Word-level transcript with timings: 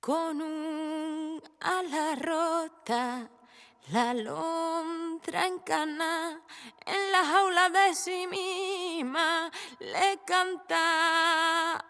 con 0.00 0.40
un 0.40 1.42
ala 1.60 2.14
rota, 2.16 3.28
la 3.92 4.14
lontra 4.14 5.46
encana 5.46 6.40
en 6.86 7.12
la 7.12 7.22
jaula 7.24 7.68
de 7.68 7.94
sí 7.94 8.26
misma 8.26 9.50
le 9.78 10.18
canta. 10.26 11.84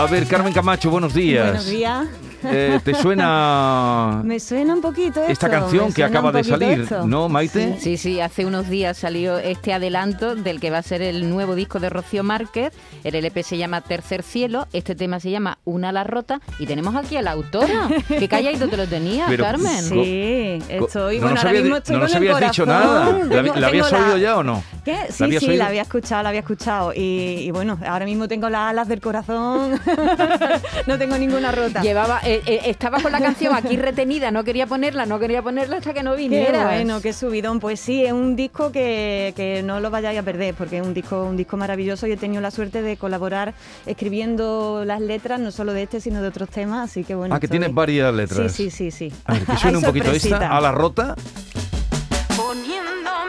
A 0.00 0.06
ver, 0.06 0.26
Carmen 0.26 0.52
Camacho, 0.52 0.90
buenos 0.90 1.12
días. 1.12 1.44
Buenos 1.44 1.66
días. 1.66 2.08
Eh, 2.42 2.80
¿Te 2.82 2.94
suena 2.94 4.22
Me 4.24 4.40
suena 4.40 4.72
un 4.72 4.80
poquito 4.80 5.20
esto. 5.20 5.30
esta 5.30 5.50
canción 5.50 5.92
que 5.92 6.02
acaba 6.02 6.32
de 6.32 6.42
salir? 6.42 6.80
esto. 6.80 7.06
¿No, 7.06 7.28
Maite? 7.28 7.76
Sí, 7.78 7.98
sí, 7.98 8.18
hace 8.18 8.46
unos 8.46 8.70
días 8.70 8.96
salió 8.96 9.36
este 9.38 9.74
adelanto 9.74 10.34
del 10.36 10.58
que 10.58 10.70
va 10.70 10.78
a 10.78 10.82
ser 10.82 11.02
el 11.02 11.28
nuevo 11.28 11.54
disco 11.54 11.80
de 11.80 11.90
Rocío 11.90 12.22
Márquez. 12.24 12.72
El 13.04 13.14
LP 13.14 13.42
se 13.42 13.58
llama 13.58 13.82
Tercer 13.82 14.22
Cielo, 14.22 14.66
este 14.72 14.94
tema 14.94 15.20
se 15.20 15.30
llama 15.30 15.58
Una 15.66 15.92
la 15.92 16.02
rota 16.02 16.40
y 16.58 16.64
tenemos 16.64 16.96
aquí 16.96 17.18
a 17.18 17.22
la 17.22 17.32
autora. 17.32 17.88
Qué 18.08 18.26
calladito 18.26 18.68
te 18.68 18.78
lo 18.78 18.86
tenía, 18.86 19.26
Pero- 19.28 19.44
Carmen. 19.44 19.84
Sí, 19.84 20.58
estoy. 20.70 21.16
no 21.16 21.24
bueno, 21.24 21.36
ahora 21.40 21.50
había- 21.50 21.60
mismo 21.60 21.76
estoy 21.76 21.96
no 21.96 22.02
nos 22.04 22.14
habías 22.14 22.40
dicho 22.40 22.64
nada. 22.64 23.18
¿La, 23.28 23.42
la 23.42 23.66
habías 23.66 23.92
oído 23.92 24.16
ya 24.16 24.38
o 24.38 24.42
no? 24.42 24.64
¿Qué? 24.84 24.92
¿La 24.94 25.06
Sí, 25.12 25.38
sí, 25.38 25.46
oído? 25.46 25.58
la 25.58 25.66
había 25.66 25.82
escuchado, 25.82 26.22
la 26.22 26.28
había 26.30 26.40
escuchado. 26.40 26.92
Y, 26.94 27.00
y 27.40 27.50
bueno, 27.50 27.78
ahora 27.86 28.04
mismo 28.06 28.26
tengo 28.28 28.48
las 28.48 28.70
alas 28.70 28.88
del 28.88 29.00
corazón. 29.00 29.78
no 30.86 30.98
tengo 30.98 31.18
ninguna 31.18 31.52
rota. 31.52 31.82
Llevaba, 31.82 32.20
eh, 32.24 32.40
eh, 32.46 32.60
estaba 32.66 33.00
con 33.00 33.12
la 33.12 33.20
canción 33.20 33.54
aquí 33.54 33.76
retenida, 33.76 34.30
no 34.30 34.42
quería 34.44 34.66
ponerla, 34.66 35.04
no 35.06 35.18
quería 35.18 35.42
ponerla 35.42 35.76
hasta 35.76 35.92
que 35.92 36.02
no 36.02 36.12
Qué 36.12 36.18
vinieras. 36.18 36.64
bueno, 36.64 37.00
qué 37.00 37.12
subidón. 37.12 37.60
Pues 37.60 37.78
sí, 37.80 38.04
es 38.04 38.12
un 38.12 38.36
disco 38.36 38.72
que, 38.72 39.32
que 39.36 39.62
no 39.62 39.80
lo 39.80 39.90
vayáis 39.90 40.18
a 40.18 40.22
perder, 40.22 40.54
porque 40.54 40.78
es 40.78 40.86
un 40.86 40.94
disco, 40.94 41.24
un 41.24 41.36
disco 41.36 41.56
maravilloso 41.56 42.06
y 42.06 42.12
he 42.12 42.16
tenido 42.16 42.40
la 42.40 42.50
suerte 42.50 42.80
de 42.82 42.96
colaborar 42.96 43.54
escribiendo 43.86 44.84
las 44.86 45.00
letras, 45.00 45.40
no 45.40 45.50
solo 45.50 45.72
de 45.74 45.82
este, 45.82 46.00
sino 46.00 46.22
de 46.22 46.28
otros 46.28 46.48
temas. 46.48 46.90
Así 46.90 47.04
que 47.04 47.14
bueno. 47.14 47.34
Ah, 47.34 47.40
que 47.40 47.46
estoy- 47.46 47.58
tienes 47.58 47.74
varias 47.74 48.14
letras. 48.14 48.52
Sí, 48.52 48.70
sí, 48.70 48.90
sí, 48.90 49.10
sí. 49.10 49.16
A 49.26 49.34
ver, 49.34 49.44
que 49.44 49.56
suene 49.56 49.76
un 49.78 49.84
poquito 49.90 50.10
esta, 50.10 50.56
a 50.56 50.60
la 50.60 50.72
rota. 50.72 51.14
Poniéndome 52.36 53.19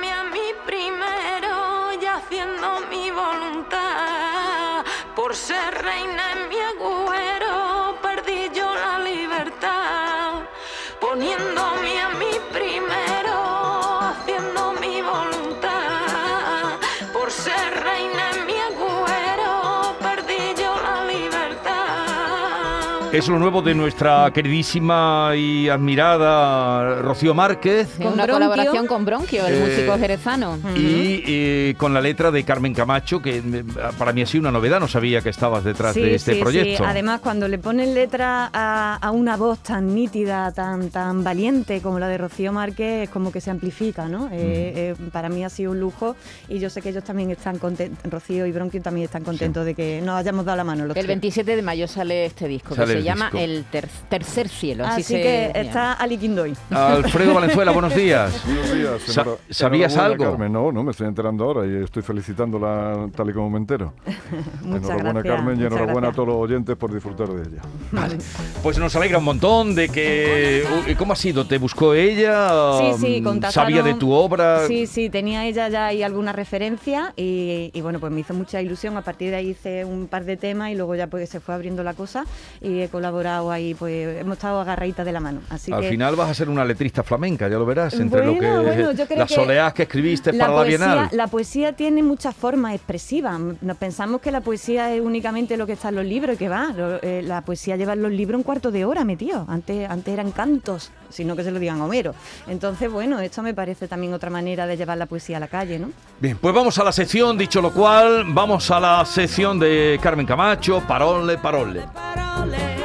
Es 23.12 23.28
lo 23.28 23.38
nuevo 23.40 23.62
de 23.62 23.76
nuestra 23.76 24.32
queridísima 24.34 25.32
y 25.36 25.68
admirada 25.68 27.02
Rocío 27.02 27.34
Márquez. 27.34 27.90
Es 27.90 27.96
Con 27.98 28.14
una 28.14 28.24
Bronquio. 28.24 28.34
colaboración 28.34 28.88
con 28.88 29.04
Bronquio, 29.04 29.46
el 29.48 29.54
Eh, 29.56 29.60
músico 29.60 29.98
jerezano. 30.00 30.58
Y 30.78 31.22
eh, 31.28 31.76
con 31.78 31.94
la 31.94 32.00
letra 32.00 32.32
de 32.32 32.46
Carmen 32.46 32.74
Camacho, 32.74 33.22
que 33.22 33.40
eh, 33.40 33.64
para 33.98 34.14
mí 34.14 34.22
ha 34.22 34.26
sido 34.26 34.44
una 34.44 34.52
novedad, 34.52 34.80
no 34.80 34.88
sabía 34.88 35.20
que 35.20 35.28
estabas 35.28 35.66
detrás 35.66 35.94
Sí, 35.94 36.00
de 36.02 36.16
este 36.16 36.36
sí, 36.36 36.40
proyecto. 36.40 36.84
sí. 36.86 36.90
Además, 36.90 37.20
cuando 37.20 37.50
le 37.50 37.58
ponen 37.58 37.94
letra 37.94 38.50
a, 38.54 38.96
a 39.02 39.12
una 39.12 39.36
voz 39.36 39.60
tan 39.60 39.94
nítida, 39.94 40.54
tan, 40.54 40.90
tan 40.90 41.22
valiente 41.22 41.82
como 41.82 42.00
la 42.00 42.08
de 42.08 42.18
Rocío 42.18 42.54
Márquez, 42.54 43.04
es 43.04 43.10
como 43.10 43.30
que 43.34 43.42
se 43.42 43.52
amplifica, 43.52 44.08
¿no? 44.08 44.28
Eh, 44.32 44.32
eh, 44.32 44.96
para 45.12 45.28
mí 45.28 45.44
ha 45.44 45.50
sido 45.50 45.72
un 45.72 45.82
lujo 45.82 46.16
y 46.48 46.60
yo 46.60 46.70
sé 46.70 46.82
que 46.82 46.90
ellos 46.90 47.04
también 47.04 47.30
están 47.30 47.58
contentos, 47.58 48.10
Rocío 48.10 48.46
y 48.46 48.54
Bronquio 48.54 48.82
también 48.82 49.04
están 49.04 49.26
contentos 49.26 49.66
de 49.66 49.76
que 49.76 50.02
nos 50.02 50.16
hayamos 50.16 50.46
dado 50.46 50.56
la 50.56 50.64
mano 50.64 50.86
los 50.86 50.96
El 50.96 51.04
tres. 51.04 51.08
27 51.08 51.58
de 51.58 51.62
mayo 51.62 51.90
sale 51.90 52.26
este 52.26 52.48
disco, 52.48 52.74
Sale 52.74 53.01
se 53.02 53.06
llama 53.08 53.26
disco. 53.26 53.38
El 53.40 53.66
Ter- 53.66 53.90
Tercer 54.10 54.50
Cielo. 54.50 54.86
Así, 54.86 55.02
Así 55.02 55.14
se 55.16 55.22
que 55.22 55.48
llama. 55.54 55.60
está 55.68 55.94
Ali 55.94 56.18
Quindoy. 56.18 56.54
Alfredo 56.70 57.34
Valenzuela, 57.34 57.72
buenos 57.72 57.96
días. 57.96 58.42
Buenos 58.46 58.74
días. 58.74 59.02
Sa- 59.06 59.26
¿sabías 59.50 59.96
algo? 59.98 60.24
Carmen. 60.32 60.52
No, 60.52 60.72
no, 60.72 60.84
me 60.84 60.92
estoy 60.92 61.08
enterando 61.08 61.44
ahora 61.46 61.66
y 61.66 61.84
estoy 61.84 62.02
felicitándola 62.04 63.10
tal 63.16 63.30
y 63.30 63.34
como 63.34 63.50
me 63.50 63.58
entero. 63.58 63.94
Muchas 64.64 64.90
enhorabuena, 64.90 65.12
gracias, 65.22 65.36
Carmen, 65.36 65.60
y 65.60 65.64
enhorabuena 65.64 65.92
a 65.92 65.94
gracias. 66.12 66.16
todos 66.16 66.28
los 66.28 66.38
oyentes 66.38 66.76
por 66.78 66.94
disfrutar 66.94 67.28
de 67.30 67.42
ella. 67.50 67.62
Vale. 67.92 68.18
Pues 68.64 68.78
nos 68.78 68.96
alegra 68.96 69.18
un 69.18 69.24
montón 69.26 69.76
de 69.76 69.90
que... 69.90 70.64
¿Cómo 70.98 71.14
ha 71.14 71.16
sido? 71.16 71.46
¿Te 71.46 71.58
buscó 71.58 71.94
ella? 71.94 72.52
Sí, 72.80 72.94
sí, 73.00 73.22
Mm, 73.22 73.24
contactaron- 73.26 73.52
¿Sabía 73.52 73.84
de 73.84 73.94
tu 73.96 74.12
obra? 74.12 74.68
Sí, 74.68 74.88
sí, 74.88 75.10
tenía 75.10 75.46
ella 75.46 75.68
ya 75.70 75.88
ahí 75.88 76.04
alguna 76.04 76.32
referencia 76.34 77.14
y, 77.16 77.72
y 77.74 77.82
bueno, 77.82 78.00
pues 78.00 78.12
me 78.12 78.22
hizo 78.22 78.34
mucha 78.34 78.62
ilusión. 78.62 78.96
A 78.98 79.02
partir 79.02 79.30
de 79.32 79.36
ahí 79.38 79.50
hice 79.50 79.86
un 79.86 80.08
par 80.08 80.26
de 80.26 80.38
temas 80.38 80.72
y 80.72 80.76
luego 80.76 80.96
ya 80.96 81.08
pues 81.08 81.30
se 81.30 81.40
fue 81.40 81.54
abriendo 81.56 81.84
la 81.84 81.94
cosa 81.94 82.26
y 82.62 82.80
he 82.82 82.90
colaborado 82.92 83.50
ahí, 83.52 83.74
pues 83.74 84.20
hemos 84.20 84.34
estado 84.38 84.60
agarraditas 84.62 85.06
de 85.06 85.12
la 85.12 85.20
mano. 85.20 85.42
Así 85.50 85.72
Al 85.72 85.82
que 85.82 85.90
final 85.90 86.16
vas 86.16 86.30
a 86.30 86.34
ser 86.34 86.50
una 86.50 86.64
letrista 86.66 87.02
flamenca, 87.04 87.48
ya 87.48 87.58
lo 87.58 87.66
verás, 87.66 87.94
entre 87.96 88.26
lo 88.26 88.34
que 88.34 88.40
Bueno, 88.42 88.64
bueno, 88.64 88.92
yo 88.98 89.06
creo 89.08 89.20
las 89.20 89.28
que 89.30 89.36
soleás 89.36 89.74
que 89.74 89.84
escribiste 89.84 90.34
para 90.34 90.54
la 90.54 90.64
Bienal. 90.64 91.10
la 91.12 91.28
poesía 91.28 91.74
tiene 91.74 92.04
muchas 92.04 92.36
formas 92.36 92.76
expresivas. 92.76 93.40
Nos 93.62 93.78
pensamos 93.78 94.22
que 94.22 94.32
la 94.32 94.42
poesía 94.42 94.94
es 94.94 95.02
únicamente 95.02 95.58
lo 95.58 95.66
que 95.66 95.74
está 95.74 95.90
en 95.90 95.96
los 95.96 96.06
libros, 96.06 96.36
y 96.36 96.38
que 96.38 96.50
va. 96.50 96.72
lo- 96.76 97.02
eh, 97.02 97.22
la 97.24 97.42
poesía 97.42 97.76
lleva 97.78 97.94
en 97.94 98.02
los 98.04 98.12
libros 98.12 98.38
un 98.38 98.44
cuarto 98.44 98.72
de 98.72 98.86
hora 98.86 99.04
metido. 99.04 99.46
Antes, 99.48 99.90
antes 99.90 100.14
eran 100.14 100.32
cantos, 100.32 100.92
sino 101.10 101.36
que 101.36 101.44
se 101.44 101.52
lo 101.52 101.60
digan 101.60 101.80
a 101.82 101.86
Homero. 101.86 102.14
Entonces, 102.48 102.92
bueno, 102.92 103.20
esto 103.20 103.42
me 103.42 103.54
parece 103.54 103.88
también 103.88 104.14
otra 104.14 104.30
manera 104.30 104.68
de 104.68 104.78
llevar 104.78 104.98
la 104.98 105.06
poesía 105.06 105.38
a 105.38 105.40
la 105.40 105.48
calle, 105.48 105.80
¿no? 105.80 105.92
Bien, 106.20 106.38
pues 106.38 106.54
vamos 106.54 106.78
a 106.78 106.84
la 106.84 106.92
sección, 106.92 107.38
dicho 107.38 107.62
lo 107.62 107.72
cual, 107.72 108.26
vamos 108.28 108.70
a 108.72 108.80
la 108.80 109.06
sección 109.06 109.60
de 109.60 110.00
Carmen 110.02 110.26
Camacho, 110.26 110.82
Parole, 110.88 111.38
Parole. 111.38 111.82
Parole, 111.82 111.92
parole, 111.94 112.81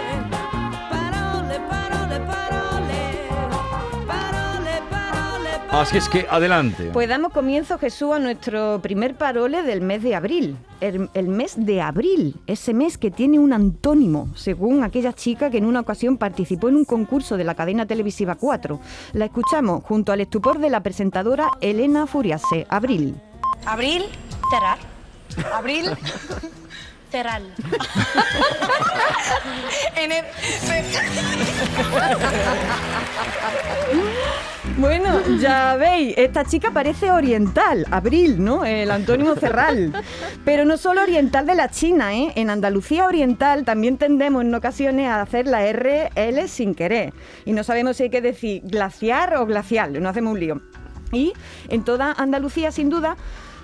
Así 5.76 5.98
es 5.98 6.08
que 6.08 6.26
adelante. 6.30 6.88
Pues 6.90 7.06
damos 7.06 7.32
comienzo, 7.32 7.78
Jesús, 7.78 8.14
a 8.14 8.18
nuestro 8.18 8.80
primer 8.80 9.14
parole 9.14 9.62
del 9.62 9.82
mes 9.82 10.02
de 10.02 10.14
abril. 10.14 10.56
El, 10.80 11.10
el 11.12 11.28
mes 11.28 11.54
de 11.54 11.82
abril, 11.82 12.40
ese 12.46 12.72
mes 12.72 12.96
que 12.96 13.10
tiene 13.10 13.38
un 13.38 13.52
antónimo, 13.52 14.30
según 14.34 14.82
aquella 14.82 15.12
chica 15.12 15.50
que 15.50 15.58
en 15.58 15.66
una 15.66 15.80
ocasión 15.80 16.16
participó 16.16 16.70
en 16.70 16.76
un 16.76 16.86
concurso 16.86 17.36
de 17.36 17.44
la 17.44 17.54
cadena 17.54 17.84
televisiva 17.84 18.36
4. 18.36 18.80
La 19.12 19.26
escuchamos 19.26 19.84
junto 19.84 20.12
al 20.12 20.22
estupor 20.22 20.60
de 20.60 20.70
la 20.70 20.82
presentadora 20.82 21.50
Elena 21.60 22.06
Furiase. 22.06 22.66
Abril. 22.70 23.14
Abril, 23.66 24.04
cerrar. 24.50 24.78
Abril, 25.52 25.90
en 29.96 30.12
el, 30.12 30.24
Bueno, 34.78 35.38
ya 35.38 35.76
veis, 35.76 36.12
esta 36.18 36.44
chica 36.44 36.70
parece 36.70 37.10
oriental, 37.10 37.86
abril, 37.90 38.44
¿no? 38.44 38.66
El 38.66 38.90
antónimo 38.90 39.34
cerral. 39.34 40.04
Pero 40.44 40.66
no 40.66 40.76
solo 40.76 41.02
oriental 41.02 41.46
de 41.46 41.54
la 41.54 41.70
China, 41.70 42.14
¿eh? 42.14 42.32
En 42.36 42.50
Andalucía 42.50 43.06
oriental 43.06 43.64
también 43.64 43.96
tendemos 43.96 44.44
en 44.44 44.54
ocasiones 44.54 45.08
a 45.08 45.22
hacer 45.22 45.46
la 45.46 45.64
RL 45.72 46.46
sin 46.48 46.74
querer. 46.74 47.14
Y 47.46 47.52
no 47.52 47.64
sabemos 47.64 47.96
si 47.96 48.02
hay 48.02 48.10
que 48.10 48.20
decir 48.20 48.60
glaciar 48.64 49.36
o 49.36 49.46
glacial, 49.46 50.02
no 50.02 50.10
hacemos 50.10 50.34
un 50.34 50.40
lío. 50.40 50.60
Y 51.10 51.32
en 51.68 51.82
toda 51.82 52.12
Andalucía, 52.12 52.70
sin 52.70 52.90
duda, 52.90 53.16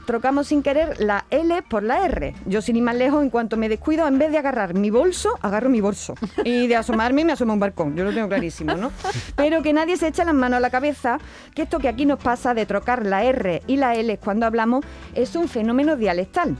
trocamos 0.06 0.48
sin 0.48 0.62
querer 0.62 1.00
la 1.00 1.24
L 1.30 1.62
por 1.62 1.82
la 1.82 2.04
R. 2.04 2.34
Yo 2.46 2.62
sin 2.62 2.76
ir 2.76 2.82
más 2.82 2.96
lejos, 2.96 3.22
en 3.22 3.30
cuanto 3.30 3.56
me 3.56 3.68
descuido, 3.68 4.06
en 4.06 4.18
vez 4.18 4.30
de 4.30 4.38
agarrar 4.38 4.74
mi 4.74 4.90
bolso, 4.90 5.30
agarro 5.40 5.68
mi 5.68 5.80
bolso. 5.80 6.14
Y 6.44 6.66
de 6.66 6.76
asomarme, 6.76 7.24
me 7.24 7.32
asomo 7.32 7.52
a 7.52 7.54
un 7.54 7.60
balcón. 7.60 7.96
Yo 7.96 8.04
lo 8.04 8.12
tengo 8.12 8.28
clarísimo, 8.28 8.74
¿no? 8.74 8.90
Pero 9.36 9.62
que 9.62 9.72
nadie 9.72 9.96
se 9.96 10.08
eche 10.08 10.24
las 10.24 10.34
manos 10.34 10.58
a 10.58 10.60
la 10.60 10.70
cabeza, 10.70 11.18
que 11.54 11.62
esto 11.62 11.78
que 11.78 11.88
aquí 11.88 12.06
nos 12.06 12.18
pasa 12.18 12.54
de 12.54 12.66
trocar 12.66 13.06
la 13.06 13.24
R 13.24 13.62
y 13.66 13.76
la 13.76 13.94
L 13.94 14.18
cuando 14.18 14.46
hablamos 14.46 14.84
es 15.14 15.36
un 15.36 15.48
fenómeno 15.48 15.96
dialectal 15.96 16.56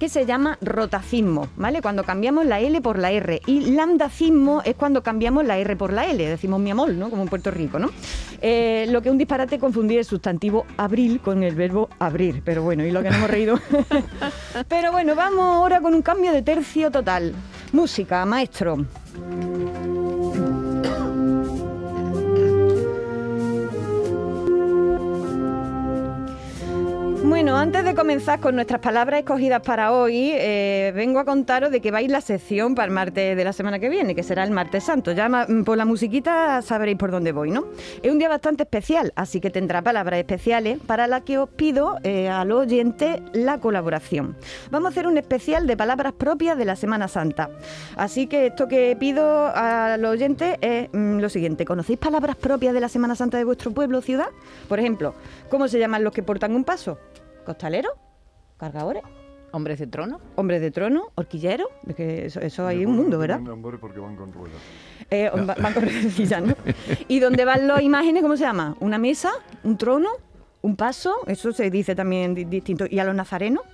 que 0.00 0.08
se 0.08 0.24
llama 0.24 0.58
rotacismo, 0.62 1.48
¿vale? 1.56 1.82
Cuando 1.82 2.02
cambiamos 2.04 2.46
la 2.46 2.58
L 2.58 2.80
por 2.80 2.98
la 2.98 3.12
R. 3.12 3.42
Y 3.46 3.72
lambdacismo 3.72 4.62
es 4.64 4.74
cuando 4.74 5.02
cambiamos 5.02 5.44
la 5.44 5.58
R 5.58 5.76
por 5.76 5.92
la 5.92 6.06
L, 6.06 6.26
decimos 6.26 6.58
mi 6.58 6.70
amor, 6.70 6.90
¿no? 6.94 7.10
Como 7.10 7.22
en 7.22 7.28
Puerto 7.28 7.50
Rico, 7.50 7.78
¿no? 7.78 7.90
Eh, 8.40 8.86
lo 8.88 9.02
que 9.02 9.10
es 9.10 9.12
un 9.12 9.18
disparate 9.18 9.58
confundir 9.58 9.98
el 9.98 10.06
sustantivo 10.06 10.64
abril 10.78 11.20
con 11.20 11.42
el 11.42 11.54
verbo 11.54 11.90
abrir, 11.98 12.40
pero 12.42 12.62
bueno, 12.62 12.84
y 12.84 12.90
lo 12.90 13.02
que 13.02 13.10
nos 13.10 13.18
hemos 13.18 13.30
reído. 13.30 13.60
pero 14.68 14.90
bueno, 14.90 15.14
vamos 15.14 15.44
ahora 15.44 15.82
con 15.82 15.94
un 15.94 16.00
cambio 16.00 16.32
de 16.32 16.40
tercio 16.40 16.90
total. 16.90 17.34
Música, 17.72 18.24
maestro. 18.24 18.78
Bueno, 27.50 27.62
antes 27.62 27.84
de 27.84 27.96
comenzar 27.96 28.38
con 28.38 28.54
nuestras 28.54 28.80
palabras 28.80 29.18
escogidas 29.18 29.60
para 29.60 29.90
hoy, 29.90 30.30
eh, 30.34 30.92
vengo 30.94 31.18
a 31.18 31.24
contaros 31.24 31.72
de 31.72 31.80
que 31.80 31.90
vais 31.90 32.08
la 32.08 32.20
sección 32.20 32.76
para 32.76 32.86
el 32.86 32.92
martes 32.92 33.36
de 33.36 33.42
la 33.42 33.52
semana 33.52 33.80
que 33.80 33.88
viene, 33.88 34.14
que 34.14 34.22
será 34.22 34.44
el 34.44 34.52
martes 34.52 34.84
santo. 34.84 35.10
Ya 35.10 35.28
ma- 35.28 35.48
por 35.64 35.76
la 35.76 35.84
musiquita 35.84 36.62
sabréis 36.62 36.96
por 36.96 37.10
dónde 37.10 37.32
voy, 37.32 37.50
¿no? 37.50 37.64
Es 38.04 38.12
un 38.12 38.20
día 38.20 38.28
bastante 38.28 38.62
especial, 38.62 39.12
así 39.16 39.40
que 39.40 39.50
tendrá 39.50 39.82
palabras 39.82 40.20
especiales 40.20 40.78
para 40.86 41.08
las 41.08 41.22
que 41.22 41.38
os 41.38 41.48
pido 41.50 41.98
eh, 42.04 42.28
al 42.28 42.52
oyente 42.52 43.20
la 43.32 43.58
colaboración. 43.58 44.36
Vamos 44.70 44.86
a 44.86 44.90
hacer 44.90 45.08
un 45.08 45.18
especial 45.18 45.66
de 45.66 45.76
palabras 45.76 46.12
propias 46.12 46.56
de 46.56 46.64
la 46.66 46.76
Semana 46.76 47.08
Santa. 47.08 47.50
Así 47.96 48.28
que 48.28 48.46
esto 48.46 48.68
que 48.68 48.96
pido 48.96 49.50
a 49.52 49.96
los 49.98 50.12
oyentes 50.12 50.56
es 50.60 50.88
mm, 50.92 51.18
lo 51.18 51.28
siguiente. 51.28 51.64
¿Conocéis 51.64 51.98
palabras 51.98 52.36
propias 52.36 52.74
de 52.74 52.80
la 52.80 52.88
Semana 52.88 53.16
Santa 53.16 53.38
de 53.38 53.44
vuestro 53.44 53.72
pueblo 53.72 53.98
o 53.98 54.02
ciudad? 54.02 54.28
Por 54.68 54.78
ejemplo, 54.78 55.16
¿cómo 55.48 55.66
se 55.66 55.80
llaman 55.80 56.04
los 56.04 56.12
que 56.12 56.22
portan 56.22 56.54
un 56.54 56.62
paso? 56.62 56.96
¿Costaleros? 57.44 57.92
¿Cargadores? 58.56 59.02
Hombres 59.52 59.78
de 59.80 59.86
trono. 59.88 60.20
¿Hombres 60.36 60.60
de 60.60 60.70
trono? 60.70 61.10
¿Horquilleros? 61.16 61.66
Es 61.88 61.96
que 61.96 62.26
eso, 62.26 62.40
eso 62.40 62.66
hay 62.66 62.84
un 62.84 62.94
mundo, 62.94 63.18
¿verdad? 63.18 63.40
Porque 63.80 63.98
van 63.98 64.14
con 64.14 64.32
ruedas. 64.32 64.58
Eh, 65.10 65.28
va- 65.30 65.56
van 65.60 65.72
con 65.74 65.82
ruedecillas, 65.82 66.42
¿no? 66.46 66.54
¿Y 67.08 67.18
dónde 67.18 67.44
van 67.44 67.66
las 67.66 67.82
imágenes? 67.82 68.22
¿Cómo 68.22 68.36
se 68.36 68.44
llama? 68.44 68.76
¿Una 68.80 68.98
mesa? 68.98 69.32
¿Un 69.64 69.76
trono? 69.76 70.08
¿Un 70.62 70.76
paso? 70.76 71.14
Eso 71.26 71.52
se 71.52 71.68
dice 71.70 71.96
también 71.96 72.34
di- 72.34 72.44
distinto. 72.44 72.84
¿Y 72.88 73.00
a 73.00 73.04
los 73.04 73.14
nazarenos? 73.14 73.64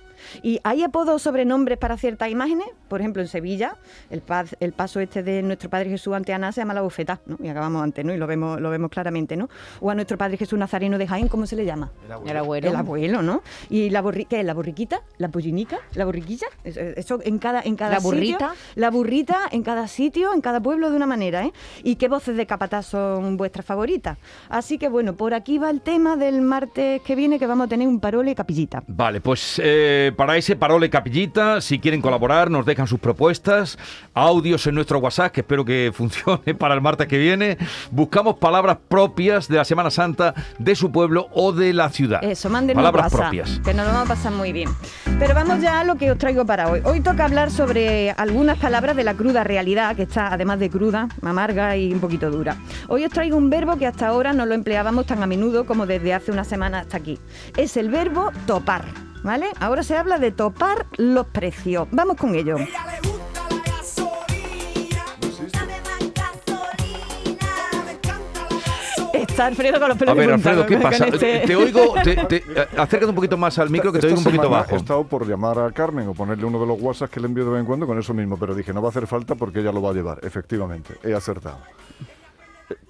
¿Y 0.41 0.59
hay 0.63 0.83
apodos 0.83 1.15
o 1.15 1.19
sobrenombres 1.19 1.77
para 1.77 1.97
ciertas 1.97 2.29
imágenes? 2.29 2.67
Por 2.87 2.99
ejemplo, 3.01 3.21
en 3.21 3.27
Sevilla, 3.27 3.75
el, 4.09 4.21
paz- 4.21 4.55
el 4.59 4.71
paso 4.73 4.99
este 4.99 5.23
de 5.23 5.41
nuestro 5.43 5.69
Padre 5.69 5.89
Jesús 5.89 6.13
ante 6.13 6.33
Ana 6.33 6.51
se 6.51 6.61
llama 6.61 6.73
la 6.73 6.81
bufeta, 6.81 7.19
¿no? 7.25 7.37
Y 7.43 7.47
acabamos 7.49 7.83
antes, 7.83 8.03
¿no? 8.05 8.13
Y 8.13 8.17
lo 8.17 8.27
vemos, 8.27 8.59
lo 8.61 8.69
vemos 8.69 8.89
claramente, 8.89 9.35
¿no? 9.35 9.49
O 9.81 9.89
a 9.89 9.95
nuestro 9.95 10.17
Padre 10.17 10.37
Jesús 10.37 10.57
Nazareno 10.57 10.97
de 10.97 11.07
Jaén, 11.07 11.27
¿cómo 11.27 11.45
se 11.45 11.55
le 11.55 11.65
llama? 11.65 11.91
El 12.25 12.37
abuelo. 12.37 12.69
El 12.69 12.75
abuelo, 12.75 13.21
¿no? 13.21 13.43
Y 13.69 13.89
la 13.89 14.01
borri 14.01 14.25
¿qué 14.25 14.39
es? 14.39 14.45
¿La 14.45 14.53
borriquita? 14.53 15.01
¿La 15.17 15.29
pollinica? 15.29 15.77
¿La 15.93 16.05
borriquilla? 16.05 16.47
Eso, 16.63 16.79
eso 16.79 17.19
en 17.23 17.39
cada, 17.39 17.61
en 17.61 17.75
cada 17.75 17.91
¿La 17.95 17.99
sitio. 17.99 18.11
burrita? 18.11 18.53
La 18.75 18.89
burrita 18.89 19.39
en 19.51 19.63
cada 19.63 19.87
sitio, 19.87 20.33
en 20.33 20.41
cada 20.41 20.59
pueblo 20.61 20.89
de 20.89 20.95
una 20.95 21.05
manera, 21.07 21.43
¿eh? 21.45 21.53
¿Y 21.83 21.95
qué 21.95 22.07
voces 22.07 22.37
de 22.37 22.45
capataz 22.45 22.87
son 22.87 23.37
vuestras 23.37 23.65
favoritas? 23.65 24.17
Así 24.49 24.77
que 24.77 24.87
bueno, 24.89 25.15
por 25.15 25.33
aquí 25.33 25.57
va 25.57 25.69
el 25.69 25.81
tema 25.81 26.15
del 26.15 26.41
martes 26.41 27.01
que 27.01 27.15
viene, 27.15 27.39
que 27.39 27.47
vamos 27.47 27.65
a 27.65 27.69
tener 27.69 27.87
un 27.87 27.99
parole 27.99 28.33
capillita. 28.35 28.83
Vale, 28.87 29.21
pues 29.21 29.59
eh, 29.63 30.11
para 30.17 30.35
ese 30.35 30.55
parole 30.55 30.89
capillita, 30.89 31.61
si 31.61 31.77
quieren 31.79 32.01
colaborar, 32.01 32.49
nos 32.49 32.65
dejan 32.65 32.87
sus 32.87 32.99
propuestas, 32.99 33.77
audios 34.15 34.65
en 34.65 34.73
nuestro 34.73 34.97
WhatsApp, 34.97 35.31
que 35.31 35.41
espero 35.41 35.63
que 35.63 35.91
funcione 35.93 36.55
para 36.57 36.73
el 36.73 36.81
martes 36.81 37.07
que 37.07 37.19
viene. 37.19 37.57
Buscamos 37.91 38.35
palabras 38.37 38.79
propias 38.87 39.47
de 39.47 39.57
la 39.57 39.63
Semana 39.63 39.91
Santa 39.91 40.33
de 40.57 40.75
su 40.75 40.91
pueblo 40.91 41.27
o 41.33 41.53
de 41.53 41.71
la 41.71 41.89
ciudad. 41.89 42.23
Eso, 42.23 42.49
mándenos 42.49 42.81
palabras 42.81 43.13
WhatsApp, 43.13 43.19
propias. 43.19 43.59
que 43.63 43.73
nos 43.75 43.85
lo 43.85 43.93
vamos 43.93 44.09
a 44.09 44.13
pasar 44.15 44.31
muy 44.33 44.51
bien. 44.51 44.69
Pero 45.19 45.35
vamos 45.35 45.61
ya 45.61 45.79
a 45.79 45.83
lo 45.83 45.95
que 45.95 46.11
os 46.11 46.17
traigo 46.17 46.45
para 46.45 46.67
hoy. 46.69 46.81
Hoy 46.83 47.01
toca 47.01 47.25
hablar 47.25 47.51
sobre 47.51 48.11
algunas 48.11 48.57
palabras 48.57 48.95
de 48.95 49.03
la 49.03 49.13
cruda 49.13 49.43
realidad, 49.43 49.95
que 49.95 50.03
está 50.03 50.33
además 50.33 50.59
de 50.59 50.71
cruda, 50.71 51.09
amarga 51.21 51.77
y 51.77 51.93
un 51.93 51.99
poquito 51.99 52.31
dura. 52.31 52.57
Hoy 52.87 53.05
os 53.05 53.11
traigo 53.11 53.37
un 53.37 53.51
verbo 53.51 53.77
que 53.77 53.85
hasta 53.85 54.07
ahora 54.07 54.33
no 54.33 54.47
lo 54.47 54.55
empleábamos 54.55 55.05
tan 55.05 55.21
a 55.21 55.27
menudo 55.27 55.67
como 55.67 55.85
desde 55.85 56.15
hace 56.15 56.31
una 56.31 56.43
semana 56.43 56.79
hasta 56.79 56.97
aquí. 56.97 57.19
Es 57.55 57.77
el 57.77 57.89
verbo 57.89 58.31
topar. 58.47 59.06
¿Vale? 59.27 59.47
Ahora 59.59 59.83
se 59.83 59.97
habla 59.97 60.19
de 60.19 60.31
topar 60.31 60.85
los 60.95 61.27
precios. 61.27 61.85
Vamos 61.91 62.15
con 62.15 62.33
ello. 62.33 62.55
Está 69.13 69.47
Alfredo 69.47 69.79
con 69.79 69.89
los 69.89 69.97
pelos 69.97 70.13
A 70.13 70.15
ver, 70.17 70.31
Alfredo, 70.31 70.65
¿qué 70.65 70.77
pasa? 70.77 71.07
este- 71.07 71.39
Te 71.45 71.55
oigo, 71.55 71.93
te, 72.03 72.15
te- 72.25 72.43
acércate 72.77 73.05
un 73.07 73.15
poquito 73.15 73.35
más 73.37 73.57
al 73.59 73.69
micro, 73.69 73.91
que 73.91 73.99
te 73.99 74.07
oigo 74.07 74.17
un 74.19 74.23
poquito 74.23 74.49
bajo. 74.49 74.75
He 74.75 74.77
estado 74.77 75.03
por 75.05 75.27
llamar 75.27 75.59
a 75.59 75.71
Carmen 75.71 76.07
o 76.07 76.13
ponerle 76.13 76.45
uno 76.45 76.59
de 76.59 76.65
los 76.67 76.79
WhatsApp 76.81 77.09
que 77.11 77.19
le 77.19 77.25
envío 77.27 77.43
de 77.45 77.51
vez 77.51 77.59
en 77.59 77.65
cuando 77.65 77.85
con 77.85 77.97
eso 77.99 78.13
mismo, 78.13 78.37
pero 78.37 78.55
dije, 78.55 78.73
no 78.73 78.81
va 78.81 78.87
a 78.87 78.91
hacer 78.91 79.07
falta 79.07 79.35
porque 79.35 79.59
ella 79.59 79.71
lo 79.71 79.81
va 79.81 79.91
a 79.91 79.93
llevar. 79.93 80.19
Efectivamente, 80.23 80.95
he 81.03 81.13
acertado. 81.13 81.57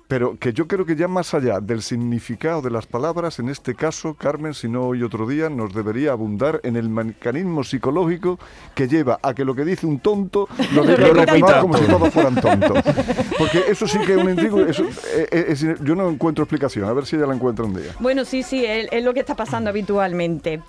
Pero 0.07 0.37
que 0.39 0.53
yo 0.53 0.67
creo 0.67 0.85
que 0.85 0.95
ya 0.95 1.09
más 1.09 1.33
allá 1.33 1.59
del 1.59 1.81
significado 1.81 2.61
de 2.61 2.69
las 2.71 2.85
palabras, 2.85 3.39
en 3.39 3.49
este 3.49 3.75
caso, 3.75 4.13
Carmen, 4.13 4.53
si 4.53 4.69
no 4.69 4.83
hoy 4.87 5.03
otro 5.03 5.27
día, 5.27 5.49
nos 5.49 5.73
debería 5.73 6.13
abundar 6.13 6.61
en 6.63 6.77
el 6.77 6.87
mecanismo 6.87 7.63
psicológico 7.65 8.39
que 8.73 8.87
lleva 8.87 9.19
a 9.21 9.33
que 9.33 9.43
lo 9.43 9.53
que 9.53 9.65
dice 9.65 9.85
un 9.85 9.99
tonto 9.99 10.47
lo 10.73 10.83
repita. 10.83 11.59
como 11.59 11.77
si 11.77 11.85
todos 11.85 12.13
fueran 12.13 12.35
tontos. 12.35 12.81
Porque 13.37 13.63
eso 13.67 13.85
sí 13.85 13.99
que 13.99 14.13
es 14.13 14.17
un 14.17 14.29
intrigo. 14.29 14.61
eso, 14.61 14.83
eh, 15.13 15.27
eh, 15.29 15.45
es- 15.49 15.65
yo 15.83 15.93
no 15.95 16.09
encuentro 16.09 16.43
explicación. 16.45 16.85
A 16.85 16.93
ver 16.93 17.05
si 17.05 17.17
ella 17.17 17.27
la 17.27 17.35
encuentra 17.35 17.65
un 17.65 17.73
día. 17.75 17.91
Bueno, 17.99 18.23
sí, 18.23 18.43
sí, 18.43 18.63
es, 18.65 18.87
es 18.91 19.03
lo 19.03 19.13
que 19.13 19.19
está 19.19 19.35
pasando 19.35 19.69
habitualmente. 19.69 20.61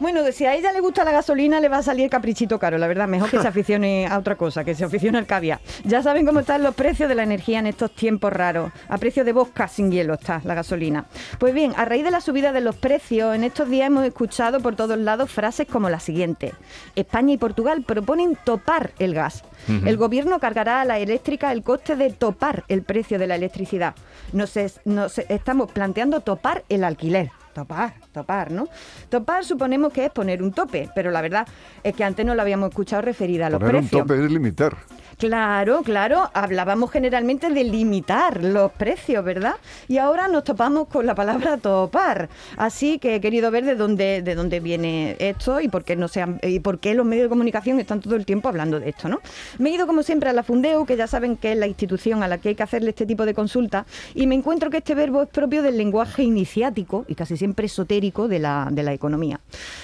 Bueno, 0.00 0.20
si 0.32 0.46
a 0.46 0.54
ella 0.54 0.72
le 0.72 0.80
gusta 0.80 1.04
la 1.04 1.12
gasolina, 1.12 1.60
le 1.60 1.68
va 1.68 1.76
a 1.76 1.82
salir 1.82 2.08
caprichito 2.08 2.58
caro, 2.58 2.78
la 2.78 2.88
verdad. 2.88 3.06
Mejor 3.06 3.28
que 3.30 3.38
se 3.38 3.46
aficione 3.48 4.06
a 4.06 4.18
otra 4.18 4.34
cosa, 4.34 4.64
que 4.64 4.74
se 4.74 4.82
aficione 4.84 5.18
al 5.18 5.26
caviar. 5.26 5.60
Ya 5.84 6.02
saben 6.02 6.24
cómo 6.24 6.40
están 6.40 6.62
los 6.62 6.74
precios 6.74 7.08
de 7.08 7.14
la 7.14 7.22
energía 7.22 7.58
en 7.58 7.66
estos 7.66 7.94
tiempos 7.94 8.32
raros. 8.32 8.72
A 8.88 8.98
precio 8.98 9.24
de 9.24 9.32
bosca 9.32 9.68
sin 9.68 9.90
hielo 9.90 10.14
está 10.14 10.40
la 10.44 10.54
gasolina. 10.54 11.06
Pues 11.38 11.54
bien, 11.54 11.72
a 11.76 11.84
raíz 11.84 12.04
de 12.04 12.10
la 12.10 12.20
subida 12.20 12.52
de 12.52 12.60
los 12.60 12.76
precios, 12.76 13.34
en 13.34 13.44
estos 13.44 13.68
días 13.68 13.86
hemos 13.86 14.04
escuchado 14.04 14.60
por 14.60 14.74
todos 14.76 14.98
lados 14.98 15.30
frases 15.30 15.66
como 15.68 15.88
la 15.90 16.00
siguiente. 16.00 16.54
España 16.96 17.32
y 17.34 17.38
Portugal 17.38 17.82
proponen 17.86 18.36
topar 18.44 18.92
el 18.98 19.14
gas. 19.14 19.44
El 19.68 19.96
gobierno 19.98 20.40
cargará 20.40 20.80
a 20.80 20.84
la 20.84 20.98
eléctrica 20.98 21.52
el 21.52 21.62
coste 21.62 21.94
de 21.94 22.10
topar 22.10 22.64
el 22.68 22.82
precio 22.82 23.18
de 23.18 23.26
la 23.26 23.36
electricidad. 23.36 23.94
Nos, 24.32 24.56
es- 24.56 24.80
nos 24.84 25.18
estamos 25.18 25.70
planteando 25.70 26.20
topar 26.20 26.64
el 26.68 26.82
alquiler. 26.82 27.30
Topar, 27.52 27.94
topar, 28.12 28.50
¿no? 28.52 28.68
Topar 29.08 29.44
suponemos 29.44 29.92
que 29.92 30.04
es 30.06 30.10
poner 30.12 30.40
un 30.42 30.52
tope, 30.52 30.88
pero 30.94 31.10
la 31.10 31.20
verdad 31.20 31.46
es 31.82 31.94
que 31.96 32.04
antes 32.04 32.24
no 32.24 32.34
lo 32.36 32.42
habíamos 32.42 32.70
escuchado 32.70 33.02
referida 33.02 33.48
a 33.48 33.50
los 33.50 33.58
Poner 33.58 33.74
un 33.74 33.80
precios. 33.82 34.02
tope 34.06 34.24
es 34.24 34.30
limitar. 34.30 34.76
Claro, 35.20 35.82
claro, 35.82 36.30
hablábamos 36.32 36.90
generalmente 36.90 37.50
de 37.50 37.62
limitar 37.62 38.42
los 38.42 38.72
precios, 38.72 39.22
¿verdad? 39.22 39.56
Y 39.86 39.98
ahora 39.98 40.28
nos 40.28 40.44
topamos 40.44 40.88
con 40.88 41.04
la 41.04 41.14
palabra 41.14 41.56
topar. 41.62 42.30
Así 42.56 42.98
que 42.98 43.16
he 43.16 43.20
querido 43.20 43.50
ver 43.50 43.66
de 43.66 43.74
dónde, 43.74 44.22
de 44.22 44.34
dónde 44.34 44.60
viene 44.60 45.16
esto 45.18 45.60
y 45.60 45.68
por 45.68 45.84
qué 45.84 45.94
no 45.94 46.08
se 46.08 46.22
han- 46.22 46.40
y 46.42 46.60
por 46.60 46.78
qué 46.78 46.94
los 46.94 47.04
medios 47.04 47.24
de 47.24 47.28
comunicación 47.28 47.78
están 47.78 48.00
todo 48.00 48.16
el 48.16 48.24
tiempo 48.24 48.48
hablando 48.48 48.80
de 48.80 48.88
esto, 48.88 49.10
¿no? 49.10 49.20
Me 49.58 49.68
he 49.68 49.74
ido 49.74 49.86
como 49.86 50.02
siempre 50.02 50.30
a 50.30 50.32
la 50.32 50.42
Fundeu, 50.42 50.86
que 50.86 50.96
ya 50.96 51.06
saben 51.06 51.36
que 51.36 51.52
es 51.52 51.58
la 51.58 51.66
institución 51.66 52.22
a 52.22 52.28
la 52.28 52.38
que 52.38 52.48
hay 52.48 52.54
que 52.54 52.62
hacerle 52.62 52.88
este 52.88 53.04
tipo 53.04 53.26
de 53.26 53.34
consulta, 53.34 53.84
y 54.14 54.26
me 54.26 54.34
encuentro 54.36 54.70
que 54.70 54.78
este 54.78 54.94
verbo 54.94 55.20
es 55.20 55.28
propio 55.28 55.62
del 55.62 55.76
lenguaje 55.76 56.22
iniciático 56.22 57.04
y 57.08 57.14
casi 57.14 57.36
siempre 57.36 57.66
esotérico 57.66 58.26
de 58.26 58.38
la, 58.38 58.68
de 58.72 58.82
la 58.82 58.94
economía. 58.94 59.38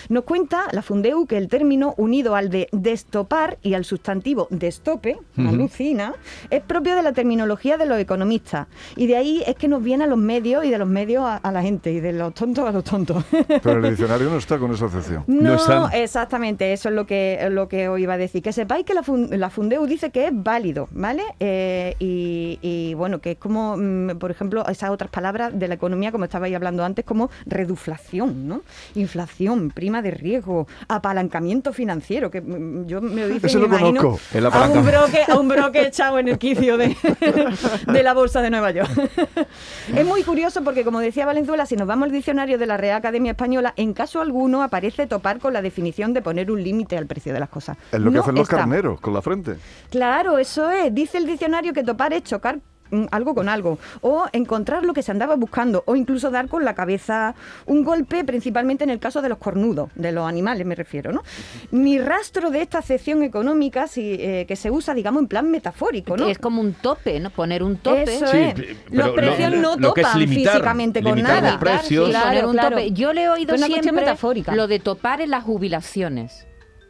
Nos 0.09 0.25
cuenta 0.25 0.63
la 0.73 0.81
Fundeu 0.81 1.27
que 1.27 1.37
el 1.37 1.49
término 1.49 1.93
unido 1.99 2.35
al 2.37 2.49
de 2.49 2.69
destopar 2.73 3.59
y 3.63 3.75
al 3.75 3.85
sustantivo 3.85 4.47
destope, 4.49 5.19
alucina, 5.37 6.15
es 6.51 6.63
propio 6.63 6.97
de 6.97 7.03
la 7.03 7.13
terminología 7.13 7.77
de 7.77 7.87
los 7.87 7.99
economistas. 7.99 8.67
Y 8.97 9.07
de 9.07 9.17
ahí 9.17 9.43
es 9.47 9.55
que 9.57 9.69
nos 9.69 9.83
viene 9.83 10.05
a 10.05 10.07
los 10.07 10.19
medios 10.19 10.65
y 10.65 10.71
de 10.71 10.79
los 10.79 10.89
medios 10.89 11.25
a, 11.25 11.37
a 11.37 11.53
la 11.53 11.63
gente 11.63 11.93
y 11.93 12.01
de 12.01 12.13
los 12.13 12.33
tontos 12.35 12.67
a 12.67 12.73
los 12.73 12.85
tontos. 12.85 13.25
Pero 13.63 13.73
el 13.85 13.91
diccionario 13.91 14.31
no 14.31 14.39
está 14.39 14.59
con 14.59 14.73
esa 14.73 14.87
acepción. 14.87 15.25
No, 15.27 15.55
están. 15.57 15.93
exactamente, 15.93 16.73
eso 16.73 16.89
es 16.89 16.95
lo 16.95 17.07
que, 17.07 17.47
lo 17.51 17.69
que 17.69 17.89
os 17.89 17.99
iba 18.01 18.15
a 18.15 18.19
decir. 18.19 18.43
Que 18.43 18.53
sepáis 18.53 18.85
que 18.87 18.95
la, 18.95 19.03
fun- 19.03 19.29
la 19.31 19.51
Fundeu 19.51 19.85
dice 19.87 20.11
que 20.11 20.27
es 20.27 20.33
válido, 20.33 20.89
¿vale? 20.93 21.23
Eh, 21.41 21.95
y, 21.99 22.59
y, 22.63 22.95
bueno, 22.95 23.21
que 23.21 23.33
es 23.33 23.39
como, 23.39 23.77
mm, 23.77 24.17
por 24.19 24.31
ejemplo, 24.31 24.67
esas 24.69 24.91
otras 24.91 25.11
palabras 25.11 25.59
de 25.59 25.69
la 25.69 25.75
economía, 25.75 26.13
como 26.13 26.25
estabais 26.25 26.55
hablando 26.55 26.85
antes, 26.85 27.05
como 27.05 27.31
reduflación, 27.45 28.49
¿no? 28.49 28.63
Inflación, 28.95 29.71
prima 29.71 30.03
de 30.03 30.11
riesgo, 30.13 30.67
apalancamiento 30.89 31.73
financiero, 31.73 32.31
que 32.31 32.41
mm, 32.41 32.87
yo 32.87 33.01
me 33.01 33.23
lo 33.23 33.29
dice 33.29 33.47
Ese 33.49 33.59
y 33.59 33.61
lo 33.61 33.67
imagino 33.67 34.01
conozco. 34.03 34.21
El 34.33 34.47
a 34.47 34.49
un 34.49 34.55
apalancamiento. 34.55 34.91
Broque, 35.17 35.33
a 35.33 35.39
un 35.39 35.49
broque 35.49 35.87
echado 35.87 36.19
en 36.19 36.29
el 36.29 36.39
quicio 36.39 36.77
de, 36.77 36.97
de 37.87 38.03
la 38.03 38.15
bolsa 38.15 38.43
de 38.43 38.51
Nueva 38.51 38.71
York. 38.71 38.91
es 39.95 40.07
muy 40.07 40.23
curioso 40.23 40.63
porque, 40.63 40.85
como 40.85 41.01
decía 41.01 41.27
Valenzuela, 41.27 41.67
si 41.67 41.77
nos 41.77 41.87
vamos 41.87 42.07
al 42.07 42.13
diccionario 42.13 42.59
de 42.59 42.67
la 42.67 42.77
Real 42.77 42.97
Academia 42.99 43.33
Española, 43.33 43.73
en 43.77 43.93
caso 43.93 44.21
alguno 44.21 44.63
aparece 44.63 45.07
topar 45.07 45.39
con 45.39 45.53
la 45.53 45.63
definición 45.63 46.13
de 46.13 46.23
poner 46.23 46.51
un 46.51 46.63
límite 46.63 46.97
al 46.97 47.07
precio 47.07 47.33
de 47.33 47.41
las 47.41 47.49
cosas. 47.49 47.77
Es 47.93 48.01
lo 48.01 48.13
que 48.13 48.19
hacen 48.19 48.35
los 48.35 48.45
está. 48.45 48.59
carneros 48.59 49.01
con 49.01 49.15
la 49.15 49.23
frente. 49.23 49.57
Claro, 49.91 50.39
eso 50.39 50.71
es. 50.71 50.95
Dice 50.95 51.19
el 51.19 51.27
diccionario 51.27 51.73
que 51.73 51.83
topar 51.83 52.13
es 52.13 52.23
chocar 52.25 52.59
algo 53.11 53.35
con 53.35 53.49
algo 53.49 53.79
o 54.01 54.27
encontrar 54.33 54.85
lo 54.85 54.93
que 54.95 55.03
se 55.03 55.11
andaba 55.11 55.35
buscando 55.37 55.83
o 55.87 55.97
incluso 55.97 56.31
dar 56.31 56.49
con 56.49 56.65
la 56.65 56.75
cabeza 56.75 57.35
un 57.67 57.85
golpe 57.85 58.25
principalmente 58.25 58.85
en 58.85 58.91
el 58.91 58.99
caso 58.99 59.23
de 59.23 59.29
los 59.29 59.39
cornudos 59.39 59.91
de 59.95 60.13
los 60.13 60.27
animales 60.29 60.67
me 60.67 60.75
refiero 60.75 61.13
no 61.13 61.23
ni 61.71 61.99
rastro 61.99 62.51
de 62.51 62.63
esta 62.63 62.79
acepción 62.79 63.23
económica 63.23 63.87
si, 63.89 64.15
eh, 64.15 64.45
que 64.47 64.57
se 64.57 64.71
usa 64.71 64.95
digamos 64.95 65.23
en 65.23 65.29
plan 65.29 65.51
metafórico 65.51 66.17
no 66.17 66.27
Es 66.29 66.39
como 66.39 66.61
un 66.61 66.75
tope, 66.75 67.21
¿no? 67.21 67.31
Poner 67.31 67.63
un 67.63 67.77
tope. 67.77 68.03
Eso 68.05 68.27
Sí, 68.29 68.39
es. 68.39 68.55
pe- 68.55 68.77
Los 68.91 69.11
precios 69.11 69.51
lo- 69.53 69.61
no 69.61 69.77
lo 69.77 69.93
topan 69.95 70.19
limitar- 70.21 70.53
físicamente 70.53 71.03
con 71.03 71.15
limitar 71.17 71.43
nada. 71.43 71.51
los 71.53 71.61
precios. 71.61 72.07
Sí, 72.07 72.11
Claro, 72.11 72.27
poner 72.27 72.47
un 72.47 72.53
claro. 72.53 72.77
tope. 72.77 72.93
Yo 72.93 73.13
le 73.13 73.23
he 73.25 73.29
oído 73.29 73.55
una 73.55 73.67
cuestión 73.67 73.83
siempre 73.83 74.05
metafórica. 74.05 74.55
lo 74.55 74.67
de 74.67 74.79
topar 74.79 75.21
en 75.21 75.31
las 75.31 75.45
jubilaciones. 75.45 76.47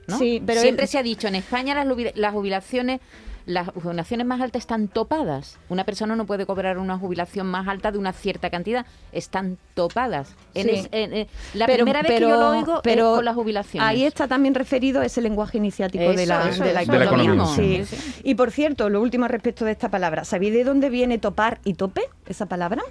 ¿no? 0.06 0.18
Sí, 0.18 0.42
pero 0.46 0.60
Siempre 0.60 0.86
se 0.86 0.98
ha 0.98 1.02
dicho, 1.02 1.26
en 1.28 1.34
España 1.34 1.74
las, 1.74 1.86
las 2.14 2.32
jubilaciones... 2.32 3.00
Las 3.46 3.68
jubilaciones 3.68 4.26
más 4.26 4.40
altas 4.40 4.60
están 4.60 4.88
topadas. 4.88 5.56
Una 5.68 5.84
persona 5.84 6.16
no 6.16 6.26
puede 6.26 6.46
cobrar 6.46 6.78
una 6.78 6.98
jubilación 6.98 7.46
más 7.46 7.68
alta 7.68 7.92
de 7.92 7.98
una 7.98 8.12
cierta 8.12 8.50
cantidad. 8.50 8.84
Están 9.12 9.56
topadas. 9.74 10.34
En 10.54 10.64
Sí. 10.64 10.70
es- 10.74 10.88
en- 10.90 11.12
en- 11.14 11.26
la 11.54 11.66
Pero- 11.66 11.84
primera 11.84 12.02
vez 12.02 12.10
que 12.10 12.20
yo 12.20 12.30
lo 12.30 12.48
oigo 12.50 12.80
pero 12.82 13.10
es 13.10 13.16
con 13.16 13.24
las 13.24 13.34
jubilaciones. 13.36 13.88
Ahí 13.88 14.02
está 14.04 14.26
también 14.26 14.54
referido 14.54 15.00
ese 15.00 15.20
lenguaje 15.20 15.58
iniciático 15.58 16.02
de 16.12 16.26
la, 16.26 16.48
eso, 16.48 16.64
de 16.64 16.72
la 16.72 16.82
eso, 16.82 16.90
De 16.92 16.98
la 16.98 17.04
economía. 17.04 17.34
economía. 17.34 17.86
Sí. 17.86 18.20
Y 18.24 18.34
por 18.34 18.50
cierto, 18.50 18.88
lo 18.90 19.00
último 19.00 19.28
respecto 19.28 19.64
de 19.64 19.70
esta 19.70 19.88
palabra. 19.90 20.24
¿Sabéis 20.24 20.52
de 20.52 20.64
dónde 20.64 20.90
viene 20.90 21.18
topar 21.18 21.60
y 21.64 21.74
tope 21.74 22.02
esa 22.26 22.46
palabra? 22.46 22.82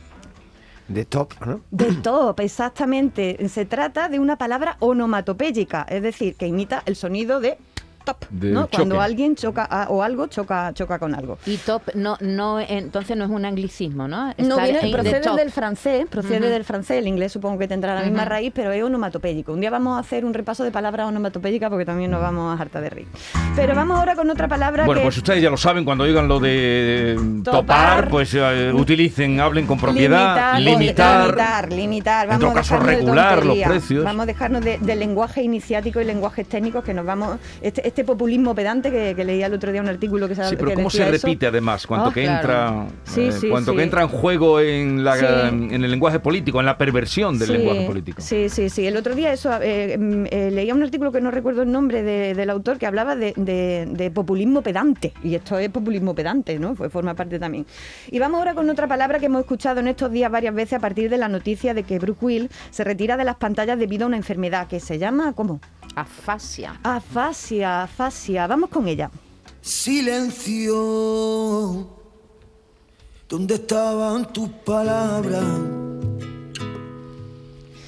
De 0.87 1.03
top, 1.03 1.33
¿no? 1.45 1.61
De 1.71 1.91
top, 1.95 2.39
exactamente. 2.39 3.49
Se 3.49 3.65
trata 3.65 4.07
de 4.07 4.19
una 4.19 4.37
palabra 4.37 4.77
onomatopéyica, 4.79 5.85
es 5.89 6.01
decir, 6.01 6.35
que 6.35 6.47
imita 6.47 6.81
el 6.85 6.95
sonido 6.95 7.39
de 7.39 7.57
top. 8.05 8.17
Cuando 8.71 9.01
alguien 9.01 9.35
choca 9.35 9.65
a- 9.69 9.87
o 9.89 10.01
algo 10.03 10.27
choca 10.27 10.71
choca 10.73 10.99
con 10.99 11.13
algo. 11.15 11.37
Y 11.45 11.57
top 11.57 11.81
no, 11.95 12.17
no, 12.21 12.59
entonces 12.59 13.17
no 13.17 13.25
es 13.25 13.29
un 13.31 13.43
anglicismo, 13.45 14.07
¿no? 14.07 14.33
No, 14.37 14.57
viene, 14.57 14.79
en 14.85 14.91
procede 14.91 15.35
del 15.35 15.51
francés, 15.51 16.05
procede 16.09 16.49
del 16.49 16.63
francés, 16.63 16.99
el 16.99 17.07
inglés 17.07 17.31
supongo 17.33 17.57
que 17.59 17.67
tendrá 17.67 17.95
la 17.95 18.03
misma 18.03 18.25
raíz, 18.25 18.51
pero 18.55 18.71
es 18.71 18.83
onomatopéyico. 18.83 19.51
Un 19.53 19.59
día 19.61 19.69
vamos 19.69 19.97
a 19.97 19.99
hacer 19.99 20.23
un 20.25 20.33
repaso 20.33 20.63
de 20.63 20.71
palabras 20.71 21.07
onomatopéyicas 21.07 21.69
porque 21.69 21.85
también 21.85 22.11
nos 22.11 22.21
vamos 22.21 22.57
a 22.57 22.61
hartar 22.61 22.81
de 22.83 22.89
reír. 22.89 23.07
Pero 23.55 23.75
vamos 23.75 23.97
ahora 23.99 24.15
con 24.15 24.29
otra 24.29 24.47
palabra 24.47 24.85
Bueno, 24.85 25.01
que 25.01 25.05
pues 25.05 25.17
ustedes 25.17 25.41
ya 25.41 25.49
lo 25.49 25.57
saben, 25.57 25.83
cuando 25.85 26.03
oigan 26.03 26.27
lo 26.27 26.39
de 26.39 27.17
Topar. 27.43 27.61
topar, 27.61 28.09
pues 28.09 28.33
eh, 28.33 28.71
utilicen, 28.73 29.39
hablen 29.39 29.65
con 29.65 29.79
propiedad, 29.79 30.57
limitar, 30.59 30.61
limitar. 30.61 31.25
limitar, 31.25 31.71
limitar. 31.73 32.23
En 32.25 32.29
Vamos 32.29 32.41
todo 32.41 32.51
a 32.51 32.55
caso, 32.55 32.77
regular 32.77 33.45
los 33.45 33.57
precios. 33.59 34.03
Vamos 34.03 34.23
a 34.23 34.25
dejarnos 34.25 34.63
de, 34.63 34.77
de 34.79 34.95
lenguaje 34.95 35.41
iniciático 35.41 35.99
y 36.01 36.05
lenguajes 36.05 36.47
técnicos 36.47 36.83
que 36.83 36.93
nos 36.93 37.05
vamos... 37.05 37.37
Este, 37.61 37.87
este 37.87 37.94
populismo 38.03 38.53
pedante 38.53 38.91
que, 38.91 39.13
que 39.15 39.23
leía 39.23 39.45
el 39.47 39.53
otro 39.53 39.71
día 39.71 39.81
un 39.81 39.87
artículo 39.87 40.27
que, 40.27 40.35
se- 40.35 40.43
Sí, 40.45 40.55
pero 40.55 40.69
que 40.69 40.75
¿cómo 40.75 40.89
se 40.89 41.03
eso. 41.03 41.11
repite 41.11 41.47
además? 41.47 41.87
Cuanto 41.87 42.09
Ah, 42.09 42.13
que 42.13 42.23
claro. 42.23 42.37
entra, 42.39 42.87
Sí, 43.05 43.21
eh, 43.21 43.31
sí, 43.31 43.49
cuanto 43.49 43.71
sí. 43.71 43.77
que 43.77 43.83
entra 43.83 44.01
en 44.01 44.07
juego 44.07 44.59
en, 44.59 45.03
la, 45.03 45.47
en 45.49 45.83
el 45.83 45.89
lenguaje 45.91 46.19
político, 46.19 46.59
en 46.59 46.65
la 46.65 46.77
perversión 46.77 47.37
del 47.39 47.53
lenguaje 47.53 47.85
político. 47.85 48.21
Sí, 48.21 48.49
sí, 48.49 48.69
sí. 48.69 48.85
El 48.85 48.97
otro 48.97 49.15
día 49.15 49.31
eso 49.31 49.51
eh, 49.61 49.97
mm, 49.97 50.25
eh, 50.29 50.51
leía 50.51 50.73
un 50.75 50.83
artículo 50.83 51.11
que 51.11 51.21
no 51.21 51.31
recuerdo 51.31 51.61
el 51.63 51.71
nombre 51.71 52.03
de- 52.03 52.33
del 52.33 52.49
autor 52.49 52.77
que 52.77 52.85
hablaba 52.85 53.15
de, 53.15 53.33
de- 53.37 53.87
de 53.89 54.11
populismo 54.11 54.61
pedante. 54.61 55.13
Y 55.23 55.35
esto 55.35 55.57
es 55.57 55.69
populismo 55.69 56.13
pedante, 56.15 56.59
¿no? 56.59 56.75
Pues 56.75 56.91
forma 56.91 57.13
parte 57.13 57.39
también. 57.39 57.65
Y 58.11 58.19
vamos 58.19 58.39
ahora 58.39 58.53
con 58.53 58.69
otra 58.69 58.87
palabra 58.87 59.19
que 59.19 59.27
hemos 59.27 59.41
escuchado 59.41 59.79
en 59.79 59.87
estos 59.87 60.11
días 60.11 60.31
varias 60.31 60.53
veces 60.55 60.73
a 60.73 60.79
partir 60.79 61.09
de 61.09 61.17
la 61.17 61.27
noticia 61.29 61.73
de 61.73 61.83
que 61.83 61.99
Bruce 61.99 62.19
Willis 62.25 62.49
se 62.71 62.83
retira 62.83 63.17
de 63.17 63.23
las 63.23 63.35
pantallas 63.35 63.77
debido 63.79 64.05
a 64.05 64.07
una 64.07 64.17
enfermedad 64.17 64.67
que 64.67 64.79
se 64.79 64.97
llama, 64.97 65.33
¿cómo? 65.33 65.59
Afasia. 65.95 66.79
Afasia, 66.83 67.83
afasia. 67.83 68.47
Vamos 68.47 68.69
con 68.69 68.87
ella. 68.87 69.09
Silencio, 69.61 70.75
¿dónde 73.27 73.55
estaban 73.55 74.31
tus 74.31 74.49
palabras? 74.49 75.43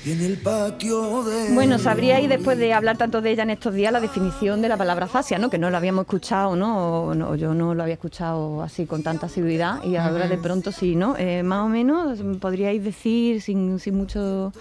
Y 0.05 0.11
en 0.11 0.21
el 0.21 0.37
patio 0.37 1.23
de. 1.23 1.53
Bueno, 1.53 1.77
sabríais 1.77 2.29
después 2.29 2.57
de 2.57 2.73
hablar 2.73 2.97
tanto 2.97 3.21
de 3.21 3.29
ella 3.31 3.43
en 3.43 3.49
estos 3.49 3.73
días 3.73 3.91
la 3.91 3.99
definición 3.99 4.61
de 4.61 4.69
la 4.69 4.77
palabra 4.77 5.05
afasia, 5.05 5.37
¿no? 5.37 5.49
Que 5.49 5.57
no 5.57 5.69
lo 5.69 5.75
habíamos 5.75 6.03
escuchado, 6.05 6.55
¿no? 6.55 7.03
O 7.03 7.13
no, 7.13 7.35
yo 7.35 7.53
no 7.53 7.75
lo 7.75 7.83
había 7.83 7.95
escuchado 7.95 8.63
así 8.63 8.85
con 8.85 9.03
tanta 9.03 9.25
asiduidad 9.25 9.83
y 9.83 9.97
ahora 9.97 10.29
de 10.29 10.37
pronto 10.37 10.71
sí, 10.71 10.95
¿no? 10.95 11.17
Eh, 11.17 11.43
más 11.43 11.65
o 11.65 11.67
menos 11.67 12.19
podríais 12.39 12.81
decir 12.83 13.41
sin, 13.41 13.79
sin 13.79 13.95
mucho... 13.95 14.53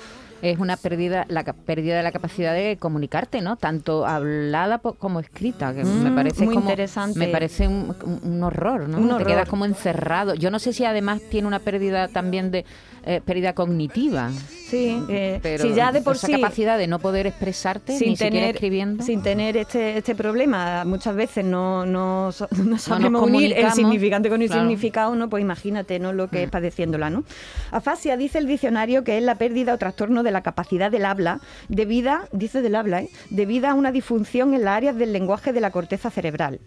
Es 0.42 0.58
una 0.58 0.76
pérdida, 0.76 1.24
la 1.28 1.44
pérdida 1.44 1.96
de 1.96 2.02
la 2.02 2.12
capacidad 2.12 2.52
de 2.54 2.76
comunicarte, 2.76 3.40
¿no? 3.40 3.56
Tanto 3.56 4.06
hablada 4.06 4.78
como 4.78 5.20
escrita, 5.20 5.74
que 5.74 5.82
me 5.84 6.10
Mm, 6.10 6.14
parece 6.14 6.44
muy 6.44 6.54
como- 6.54 6.68
interesante. 6.68 7.18
Me 7.18 7.28
parece 7.28 7.66
un, 7.68 8.42
horror, 8.42 8.88
¿no? 8.88 8.98
Un 8.98 9.08
Te 9.08 9.14
horror. 9.14 9.26
quedas 9.28 9.48
como 9.48 9.64
encerrado. 9.64 10.34
Yo 10.34 10.50
no 10.50 10.58
sé 10.58 10.72
si 10.72 10.84
además 10.84 11.20
tiene 11.30 11.48
una 11.48 11.58
pérdida 11.60 12.08
también 12.08 12.50
de 12.50 12.64
eh, 13.08 13.20
pérdida 13.24 13.52
cognitiva. 13.54 14.30
Sí, 14.32 15.00
eh, 15.08 15.38
Pero 15.40 15.62
si 15.62 15.74
ya 15.74 15.92
de 15.92 16.00
por 16.02 16.16
esa 16.16 16.26
sí... 16.26 16.32
capacidad 16.32 16.76
de 16.76 16.88
no 16.88 16.98
poder 16.98 17.28
expresarte 17.28 17.96
sin 17.96 18.08
ni 18.10 18.16
tener, 18.16 18.52
escribiendo. 18.56 19.04
sin 19.04 19.22
tener 19.22 19.56
este, 19.56 19.96
este 19.98 20.16
problema, 20.16 20.84
muchas 20.84 21.14
veces 21.14 21.44
no, 21.44 21.86
no, 21.86 22.30
no 22.64 22.78
sabemos 22.78 23.22
unir 23.22 23.52
el 23.56 23.70
significante 23.70 24.28
con 24.28 24.42
el 24.42 24.48
Claro. 24.48 24.62
significado, 24.62 25.14
¿no? 25.14 25.28
Pues 25.30 25.40
imagínate, 25.40 26.00
¿no? 26.00 26.12
Lo 26.12 26.28
que 26.28 26.42
es 26.42 26.50
padeciéndola, 26.50 27.08
¿no? 27.10 27.22
Afasia 27.70 28.16
dice 28.16 28.38
el 28.38 28.48
diccionario 28.48 29.04
que 29.04 29.16
es 29.18 29.22
la 29.22 29.36
pérdida 29.36 29.72
o 29.74 29.78
trastorno 29.78 30.24
de 30.26 30.32
la 30.32 30.42
capacidad 30.42 30.90
del 30.90 31.06
habla 31.06 31.40
debida, 31.68 32.28
dice 32.32 32.60
del 32.60 32.74
habla, 32.74 33.00
¿eh? 33.02 33.08
Debida 33.30 33.70
a 33.70 33.74
una 33.74 33.92
disfunción 33.92 34.52
en 34.52 34.64
las 34.64 34.76
áreas 34.76 34.96
del 34.96 35.12
lenguaje 35.12 35.52
de 35.54 35.60
la 35.62 35.70
corteza 35.70 36.10
cerebral. 36.10 36.60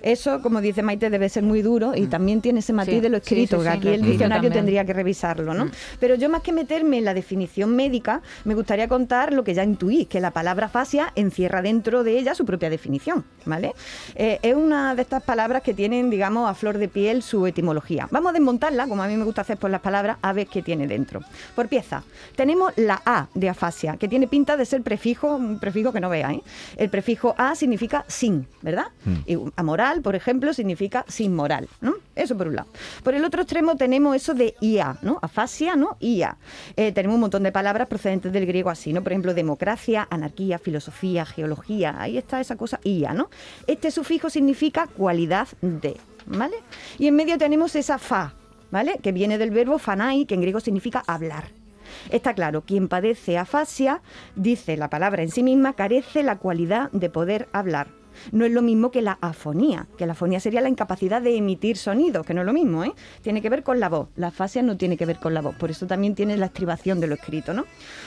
Eso, 0.00 0.40
como 0.42 0.60
dice 0.60 0.82
Maite, 0.82 1.10
debe 1.10 1.28
ser 1.28 1.42
muy 1.42 1.62
duro 1.62 1.92
y 1.94 2.06
también 2.06 2.40
tiene 2.40 2.60
ese 2.60 2.72
matiz 2.72 2.94
Sí, 2.94 3.00
de 3.00 3.08
lo 3.08 3.18
escrito, 3.18 3.58
sí, 3.58 3.62
que 3.64 3.68
aquí 3.68 3.88
el 3.88 4.02
diccionario 4.02 4.48
también. 4.48 4.52
tendría 4.52 4.84
que 4.84 4.92
revisarlo, 4.92 5.54
¿no? 5.54 5.70
Pero 6.00 6.14
yo 6.14 6.28
más 6.28 6.42
que 6.42 6.52
meterme 6.52 6.98
en 6.98 7.04
la 7.04 7.14
definición 7.14 7.74
médica, 7.76 8.22
me 8.44 8.54
gustaría 8.54 8.88
contar 8.88 9.32
lo 9.32 9.44
que 9.44 9.54
ya 9.54 9.64
intuí, 9.64 10.06
que 10.06 10.20
la 10.20 10.30
palabra 10.30 10.68
fascia 10.68 11.12
encierra 11.14 11.62
dentro 11.62 12.02
de 12.04 12.18
ella 12.18 12.34
su 12.34 12.44
propia 12.44 12.70
definición, 12.70 13.24
¿vale? 13.44 13.74
Eh, 14.14 14.38
es 14.42 14.54
una 14.54 14.94
de 14.94 15.02
estas 15.02 15.22
palabras 15.22 15.62
que 15.62 15.74
tienen, 15.74 16.10
digamos, 16.10 16.48
a 16.50 16.54
flor 16.54 16.78
de 16.78 16.88
piel 16.88 17.22
su 17.22 17.46
etimología. 17.46 18.08
Vamos 18.10 18.30
a 18.30 18.32
desmontarla, 18.32 18.86
como 18.86 19.02
a 19.02 19.08
mí 19.08 19.16
me 19.16 19.24
gusta 19.24 19.42
hacer 19.42 19.56
por 19.56 19.70
las 19.70 19.80
palabras, 19.80 20.18
a 20.22 20.32
ver 20.32 20.46
qué 20.46 20.62
tiene 20.62 20.86
dentro. 20.86 21.20
Por 21.54 21.68
pieza, 21.68 22.02
tenemos 22.36 22.72
la 22.76 22.91
A 23.04 23.28
de 23.34 23.48
afasia, 23.48 23.96
que 23.96 24.08
tiene 24.08 24.26
pinta 24.26 24.56
de 24.56 24.64
ser 24.64 24.82
prefijo, 24.82 25.36
un 25.36 25.58
prefijo 25.58 25.92
que 25.92 26.00
no 26.00 26.08
vea, 26.08 26.32
¿eh? 26.32 26.42
El 26.76 26.90
prefijo 26.90 27.34
A 27.38 27.54
significa 27.54 28.04
sin, 28.08 28.46
¿verdad? 28.60 28.86
Y 29.26 29.38
amoral, 29.56 30.02
por 30.02 30.14
ejemplo, 30.14 30.52
significa 30.52 31.04
sin 31.08 31.34
moral, 31.34 31.68
¿no? 31.80 31.94
Eso 32.14 32.36
por 32.36 32.48
un 32.48 32.56
lado. 32.56 32.68
Por 33.02 33.14
el 33.14 33.24
otro 33.24 33.42
extremo 33.42 33.76
tenemos 33.76 34.16
eso 34.16 34.34
de 34.34 34.54
IA, 34.60 34.98
¿no? 35.02 35.18
Afasia, 35.22 35.76
¿no? 35.76 35.96
IA. 36.00 36.36
Eh, 36.76 36.92
tenemos 36.92 37.14
un 37.14 37.20
montón 37.22 37.42
de 37.42 37.52
palabras 37.52 37.88
procedentes 37.88 38.32
del 38.32 38.46
griego 38.46 38.70
así, 38.70 38.92
¿no? 38.92 39.02
Por 39.02 39.12
ejemplo, 39.12 39.34
democracia, 39.34 40.06
anarquía, 40.10 40.58
filosofía, 40.58 41.24
geología. 41.24 41.96
Ahí 41.98 42.18
está 42.18 42.40
esa 42.40 42.56
cosa 42.56 42.80
IA, 42.84 43.14
¿no? 43.14 43.30
Este 43.66 43.90
sufijo 43.90 44.30
significa 44.30 44.86
cualidad 44.86 45.48
de, 45.60 45.96
¿vale? 46.26 46.56
Y 46.98 47.06
en 47.06 47.16
medio 47.16 47.38
tenemos 47.38 47.74
esa 47.76 47.98
fa, 47.98 48.34
¿vale? 48.70 48.98
Que 49.02 49.12
viene 49.12 49.38
del 49.38 49.50
verbo 49.50 49.78
fanai, 49.78 50.26
que 50.26 50.34
en 50.34 50.40
griego 50.40 50.60
significa 50.60 51.02
hablar. 51.06 51.61
Está 52.10 52.34
claro, 52.34 52.62
quien 52.62 52.88
padece 52.88 53.38
afasia, 53.38 54.02
dice 54.36 54.76
la 54.76 54.90
palabra 54.90 55.22
en 55.22 55.30
sí 55.30 55.42
misma, 55.42 55.74
carece 55.74 56.22
la 56.22 56.38
cualidad 56.38 56.90
de 56.92 57.10
poder 57.10 57.48
hablar. 57.52 57.88
No 58.30 58.44
es 58.44 58.52
lo 58.52 58.62
mismo 58.62 58.90
que 58.90 59.02
la 59.02 59.18
afonía, 59.20 59.86
que 59.96 60.06
la 60.06 60.12
afonía 60.12 60.40
sería 60.40 60.60
la 60.60 60.68
incapacidad 60.68 61.22
de 61.22 61.36
emitir 61.36 61.76
sonidos, 61.76 62.26
que 62.26 62.34
no 62.34 62.42
es 62.42 62.46
lo 62.46 62.52
mismo, 62.52 62.84
¿eh? 62.84 62.92
Tiene 63.22 63.42
que 63.42 63.48
ver 63.48 63.62
con 63.62 63.80
la 63.80 63.88
voz. 63.88 64.08
La 64.16 64.28
afasia 64.28 64.62
no 64.62 64.76
tiene 64.76 64.96
que 64.96 65.06
ver 65.06 65.18
con 65.18 65.34
la 65.34 65.40
voz, 65.40 65.54
por 65.56 65.70
eso 65.70 65.86
también 65.86 66.14
tiene 66.14 66.36
la 66.36 66.46
estribación 66.46 67.00
de 67.00 67.06
lo 67.06 67.14
escrito, 67.14 67.54
¿no? 67.54 67.64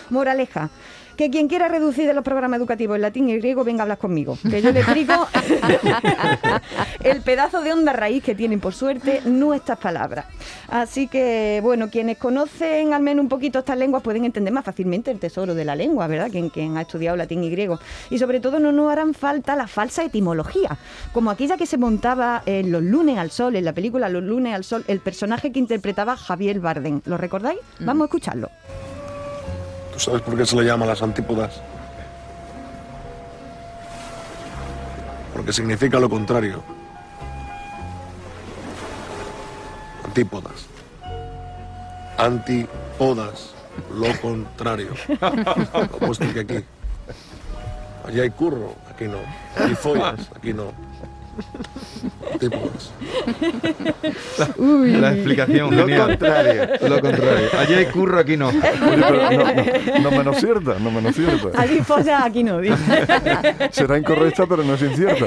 Moraleja, 0.09 0.69
que 1.15 1.29
quien 1.29 1.48
quiera 1.48 1.67
reducir 1.67 2.07
de 2.07 2.13
los 2.13 2.24
programas 2.24 2.57
educativos 2.60 2.95
en 2.95 3.01
latín 3.01 3.29
y 3.29 3.38
griego, 3.38 3.63
venga 3.63 3.81
a 3.81 3.84
hablar 3.84 3.98
conmigo, 3.98 4.38
que 4.50 4.62
yo 4.62 4.72
le 4.72 4.81
explico 4.81 5.27
el 7.03 7.22
pedazo 7.22 7.62
de 7.62 7.74
onda 7.74 7.93
raíz 7.93 8.24
que 8.24 8.36
tienen, 8.36 8.60
por 8.60 8.74
suerte, 8.74 9.22
nuestras 9.25 9.77
palabras. 9.77 10.25
Así 10.67 11.07
que, 11.07 11.60
bueno, 11.63 11.89
quienes 11.89 12.17
conocen 12.17 12.93
al 12.93 13.01
menos 13.01 13.24
un 13.24 13.29
poquito 13.29 13.60
estas 13.60 13.77
lenguas 13.77 14.03
pueden 14.03 14.25
entender 14.25 14.53
más 14.53 14.65
fácilmente 14.65 15.12
el 15.12 15.19
tesoro 15.19 15.55
de 15.55 15.65
la 15.65 15.75
lengua, 15.75 16.07
¿verdad? 16.07 16.29
Quien, 16.31 16.50
quien 16.50 16.77
ha 16.77 16.81
estudiado 16.81 17.17
latín 17.17 17.43
y 17.43 17.50
griego. 17.50 17.79
Y 18.10 18.17
sobre 18.17 18.39
todo 18.39 18.60
no 18.60 18.72
nos 18.72 18.91
harán 18.91 19.13
falta 19.13 19.55
la 19.55 19.67
falsa 19.67 20.03
etimología, 20.03 20.77
como 21.13 21.31
aquella 21.31 21.57
que 21.57 21.65
se 21.65 21.77
montaba 21.77 22.43
en 22.45 22.72
Los 22.72 22.84
lunes 22.84 23.17
al 23.17 23.31
sol, 23.31 23.55
en 23.55 23.65
la 23.65 23.74
película 23.74 24.10
Los 24.10 24.24
lunes 24.24 24.53
al 24.53 24.63
sol, 24.63 24.84
el 24.88 25.00
personaje 25.00 25.51
que 25.51 25.60
interpretaba 25.60 26.17
Javier 26.17 26.60
Bardem. 26.60 27.01
¿Lo 27.05 27.17
recordáis? 27.17 27.60
Vamos 27.79 28.03
a 28.03 28.05
escucharlo. 28.05 28.50
¿Tú 29.95 30.01
sabes 30.01 30.21
por 30.23 30.35
qué 30.35 30.45
se 30.45 30.57
le 30.57 30.65
llama 30.65 30.85
las 30.85 31.01
antípodas? 31.01 31.61
Porque 35.33 35.53
significa 35.53 36.01
lo 36.01 36.09
contrario. 36.09 36.61
Antípodas. 40.03 40.65
Antipodas. 42.17 43.53
Lo 43.93 44.19
contrario. 44.19 44.89
Como 45.97 46.11
esto 46.11 46.25
que 46.33 46.39
aquí. 46.41 46.65
Allí 48.05 48.19
hay 48.19 48.29
curro, 48.31 48.75
aquí 48.93 49.05
no. 49.05 49.19
Hay 49.55 49.75
follas, 49.75 50.29
aquí 50.35 50.53
no. 50.53 50.73
La 54.57 55.13
explicación 55.13 55.75
Lo 55.75 55.85
genial. 55.85 56.07
contrario. 56.07 56.67
Lo 56.87 57.01
contrario. 57.01 57.49
Allí 57.57 57.73
hay 57.73 57.85
curro, 57.87 58.19
aquí 58.19 58.37
no. 58.37 58.49
Oye, 58.49 58.59
pero 59.07 59.31
no, 59.31 59.31
no, 59.31 59.99
no 60.01 60.11
menos 60.11 60.37
cierta, 60.37 60.77
no 60.79 60.91
menos 60.91 61.15
cierta. 61.15 61.59
Allí 61.59 61.79
folla, 61.81 62.25
aquí 62.25 62.43
no, 62.43 62.59
dice. 62.59 62.75
Será 63.71 63.97
incorrecta, 63.97 64.45
pero 64.45 64.63
no 64.63 64.75
es 64.75 64.81
incierta. 64.81 65.25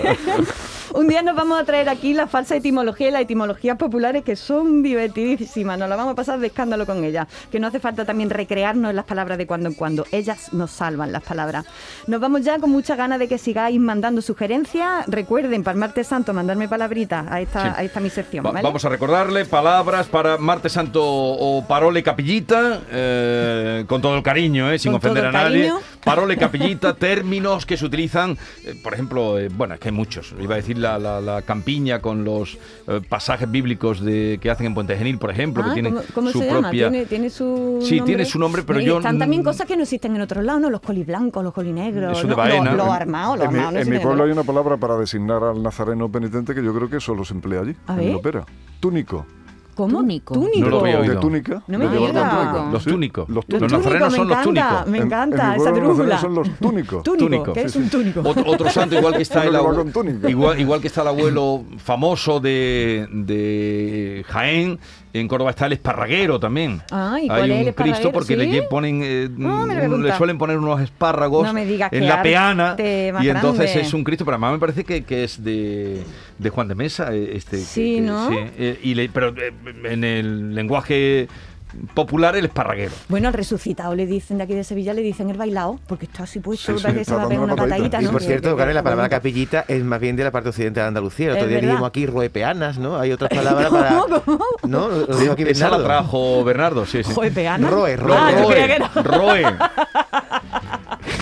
Un 0.95 1.07
día 1.07 1.23
nos 1.23 1.37
vamos 1.37 1.61
a 1.61 1.65
traer 1.65 1.89
aquí 1.89 2.15
la 2.15 2.27
falsa 2.27 2.57
etimología 2.57 3.09
y 3.09 3.11
las 3.11 3.23
etimologías 3.23 3.77
populares 3.77 4.23
que 4.25 4.37
son 4.37 4.83
divertidísimas. 4.83 5.79
Nos 5.79 5.89
la 5.89 5.97
vamos 5.97 6.13
a 6.13 6.17
pasar 6.17 6.39
de 6.41 6.47
escándalo 6.47 6.87
con 6.87 7.05
ellas. 7.05 7.27
Que 7.53 7.61
no 7.61 7.67
hace 7.67 7.79
falta 7.79 8.05
también 8.05 8.31
recrearnos 8.31 8.91
en 8.91 8.97
las 8.97 9.05
palabras 9.05 9.37
de 9.39 9.47
cuando 9.47 9.69
en 9.69 9.75
cuando. 9.75 10.07
Ellas 10.13 10.53
nos 10.53 10.71
salvan 10.71 11.13
las 11.13 11.23
palabras. 11.23 11.67
Nos 12.07 12.21
vamos 12.21 12.43
ya 12.43 12.59
con 12.59 12.71
mucha 12.71 12.97
ganas 12.97 13.19
de 13.19 13.29
que 13.29 13.37
sigáis 13.39 13.79
mandando 13.79 14.23
sugerencias. 14.23 15.07
Recuerden, 15.09 15.63
para 15.63 15.75
el 15.75 15.79
martes 15.81 16.07
santo, 16.07 16.33
mandarme 16.33 16.69
palabritas 16.69 17.27
a 17.31 17.41
esta, 17.41 17.63
Sí. 17.63 17.69
a 17.77 17.83
esta 17.85 18.01
mi 18.01 18.09
sección. 18.11 18.45
Va- 18.47 18.53
¿vale? 18.53 18.63
Vamos 18.65 18.85
a 18.85 18.89
recordarle 18.89 19.45
palabras 19.45 20.07
para 20.07 20.39
Martes 20.39 20.73
Santo 20.73 21.03
o 21.05 21.65
Parole 21.67 22.03
Capillita, 22.03 22.81
eh, 22.91 23.85
con 23.87 24.01
todo 24.01 24.17
el 24.17 24.23
cariño, 24.23 24.71
eh, 24.71 24.79
sin 24.79 24.93
Con 24.93 24.99
ofender 24.99 25.27
a 25.27 25.33
nadie. 25.33 25.73
Parole 26.03 26.37
Capillita, 26.39 26.95
términos 26.95 27.67
que 27.67 27.77
se 27.77 27.85
utilizan, 27.85 28.39
eh, 28.65 28.75
por 28.83 28.95
ejemplo, 28.95 29.37
bueno, 29.53 29.75
es 29.75 29.81
que 29.81 29.89
hay 29.89 29.95
muchos. 29.95 30.35
Iba 30.41 30.55
a 30.55 30.57
decir 30.57 30.78
la, 30.79 30.99
la- 30.99 31.21
la 31.21 31.43
campiña 31.43 32.01
con 32.01 32.25
los 32.25 32.57
eh, 32.87 33.01
pasajes 33.09 33.51
bíblicos 33.51 34.01
de, 34.05 34.39
que 34.41 34.51
hacen 34.51 34.67
en 34.67 34.75
Puente 34.75 34.97
Genil, 34.97 35.19
por 35.19 35.31
ejemplo, 35.31 35.63
Ah, 35.67 35.75
que 35.75 35.83
¿cómo, 35.83 36.01
cómo 36.15 36.31
su 36.31 36.39
se 36.41 36.47
llama? 36.47 36.61
propia... 36.63 36.91
¿Tiene, 36.91 37.07
tiene 37.07 37.31
su 37.31 37.79
Sí, 37.83 37.97
nombre? 37.97 38.07
tiene 38.15 38.25
su 38.25 38.39
nombre, 38.39 38.63
pero 38.63 38.81
Y 38.81 38.85
yo 38.85 38.99
Están 38.99 39.19
también 39.19 39.43
cosas 39.43 39.67
que 39.67 39.77
no 39.77 39.83
existen 39.83 40.15
en 40.17 40.23
otros 40.23 40.45
lados, 40.45 40.61
¿no? 40.63 40.71
Los 40.71 40.81
coliblancos, 40.81 41.43
los 41.45 41.53
colinegros. 41.53 42.13
Eso 42.19 42.23
de 42.27 42.31
¿no? 42.31 42.37
baena. 42.37 42.73
Los, 42.75 42.89
armados, 42.89 43.39
los 43.39 43.47
En 43.47 43.53
mi, 43.53 43.59
armados. 43.59 43.75
no 43.75 43.81
en 43.81 43.87
mi 43.89 43.97
existen 43.97 44.03
pueblo 44.09 44.25
hay 44.25 44.31
una 44.31 44.45
palabra 44.45 44.77
para 44.77 44.97
designar 44.97 45.43
al 45.45 45.63
nazareno 45.63 46.09
penitente 46.11 46.55
que 46.55 46.63
yo 46.65 46.75
creo 46.75 46.89
que 46.89 47.01
solo 47.01 47.25
se 47.25 47.35
emplea 47.35 47.61
allí, 47.61 47.75
A 47.87 47.93
en 47.95 47.99
ver. 47.99 48.13
Lopera. 48.13 48.45
Túnico. 48.81 49.27
¿Cómo? 49.79 49.99
Túnico. 50.01 50.35
Túnico. 50.35 50.59
No 50.59 50.69
lo 50.71 50.81
había 50.81 50.99
oído. 50.99 51.15
De 51.15 51.21
túnica. 51.21 51.63
No 51.69 51.79
me 51.79 51.89
digas. 51.89 52.73
Los 52.73 52.83
túnicos. 52.85 53.29
Los 53.29 53.47
túnicos. 53.47 53.71
Los 53.71 53.81
nazarenos 53.85 54.13
son 54.13 54.27
los 54.29 54.37
me 54.39 54.43
encanta, 54.43 54.43
túnicos. 54.43 54.87
Me 54.89 54.99
En- 54.99 55.05
encanta 55.05 55.37
esa 55.57 55.71
nazarenos 55.71 56.21
son 56.21 56.35
los 56.35 56.51
túnicos. 56.59 57.03
Túnico, 57.05 57.27
Túnico, 57.29 57.53
¿qué 57.53 57.61
sí, 57.61 57.67
es 57.67 57.77
un 57.77 57.89
túnico? 57.89 58.21
Otro, 58.25 58.43
otro 58.45 58.71
santo, 58.71 58.97
igual 58.99 59.15
que 59.15 59.23
está 59.23 59.45
el 59.47 59.55
abuelo, 59.55 59.85
igual, 60.29 60.59
igual 60.61 60.81
que 60.81 60.89
está 60.89 61.03
el 61.03 61.09
abuelo 61.09 61.63
famoso 61.77 62.41
de, 62.41 63.07
de 63.13 64.25
Jaén, 64.29 64.81
en 65.13 65.29
Córdoba 65.29 65.51
está 65.51 65.67
el 65.67 65.73
esparraguero 65.75 66.41
también. 66.41 66.83
Ah, 66.91 67.19
¿y 67.23 67.29
Hay 67.31 67.51
es 67.53 67.61
un 67.61 67.67
el 67.69 67.75
Cristo 67.75 68.11
porque 68.13 68.35
¿Sí? 68.37 68.47
le 68.47 68.63
ponen 68.63 69.01
eh, 69.05 69.29
un- 69.37 70.03
le 70.03 70.17
suelen 70.17 70.39
poner 70.39 70.59
unos 70.59 70.81
espárragos 70.81 71.47
No 71.47 71.53
me 71.53 71.65
digas 71.65 71.93
en 71.93 72.07
la 72.07 72.21
peana 72.23 72.75
y 72.79 73.29
entonces 73.29 73.67
grande. 73.71 73.81
es 73.81 73.95
un 73.95 74.03
Cristo, 74.05 74.25
pero 74.25 74.35
además 74.35 74.53
me 74.55 74.59
parece 74.59 74.85
que, 74.85 75.05
que 75.05 75.25
es 75.25 75.43
de, 75.43 76.03
de 76.39 76.51
Juan 76.51 76.69
de 76.69 76.75
Mesa 76.75 77.13
eh, 77.15 77.31
este 77.37 77.59
Sí, 77.59 77.97
que- 77.97 78.01
¿no? 78.03 78.31
eh, 78.33 78.79
y 78.83 78.95
le- 78.95 79.09
pero 79.09 79.29
eh, 79.37 79.53
en 79.85 80.05
el 80.05 80.55
lenguaje 80.55 81.29
popular 81.93 82.35
el 82.35 82.47
esparraguero. 82.47 82.93
Bueno, 83.11 83.29
al 83.29 83.35
resucitado 83.35 83.95
le 83.95 84.07
dicen 84.07 84.39
de 84.39 84.45
aquí 84.45 84.55
de 84.55 84.65
Sevilla, 84.65 84.95
le 84.95 85.03
dicen 85.03 85.29
el 85.29 85.37
bailado, 85.37 85.79
porque 85.87 86.07
está 86.07 86.23
así 86.23 86.41
puesto, 86.41 86.73
Sí, 86.73 86.79
sí, 86.79 86.83
parece 86.83 87.01
que 87.01 87.05
se 87.05 87.15
va 87.15 87.25
a 87.25 87.29
pegar 87.29 87.45
una 87.45 87.57
patadita. 87.57 88.01
Y 88.01 88.07
¿no? 88.07 88.13
por 88.13 88.23
cierto, 88.23 88.57
que 88.57 88.65
la 88.73 88.83
palabra 88.83 89.09
capillita 89.11 89.67
es 89.69 89.85
más 89.85 90.01
bien 90.01 90.17
de 90.17 90.25
la 90.25 90.31
parte 90.31 90.49
occidental 90.49 90.85
de 90.85 90.89
Andalucía. 90.89 91.27
El 91.27 91.33
otro 91.37 91.47
día 91.47 91.61
dijimos 91.61 91.87
aquí 91.87 92.07
roepeanas, 92.07 92.79
¿no? 92.79 92.99
Hay 92.99 93.13
otras 93.13 93.29
palabras 93.35 93.69
para... 93.71 93.99
¿Cómo? 94.25 94.45
¿No? 94.67 94.89
Lo 94.89 95.17
dijo 95.19 95.33
aquí 95.33 95.43
Esa 95.43 95.67
la 95.69 95.77
Bernardo. 95.77 95.85
trajo 95.85 96.45
Bernardo, 96.45 96.87
sí, 96.87 97.05
sí. 97.05 97.13
Joder, 97.15 97.33
peana. 97.35 97.69
Roe, 97.69 97.97
roe. 97.99 98.17
Ah, 98.17 98.31
yo 98.33 98.39
roe, 98.45 98.49
creía 98.53 98.67
que 98.67 98.75
era- 98.75 98.89
roe. 99.03 99.43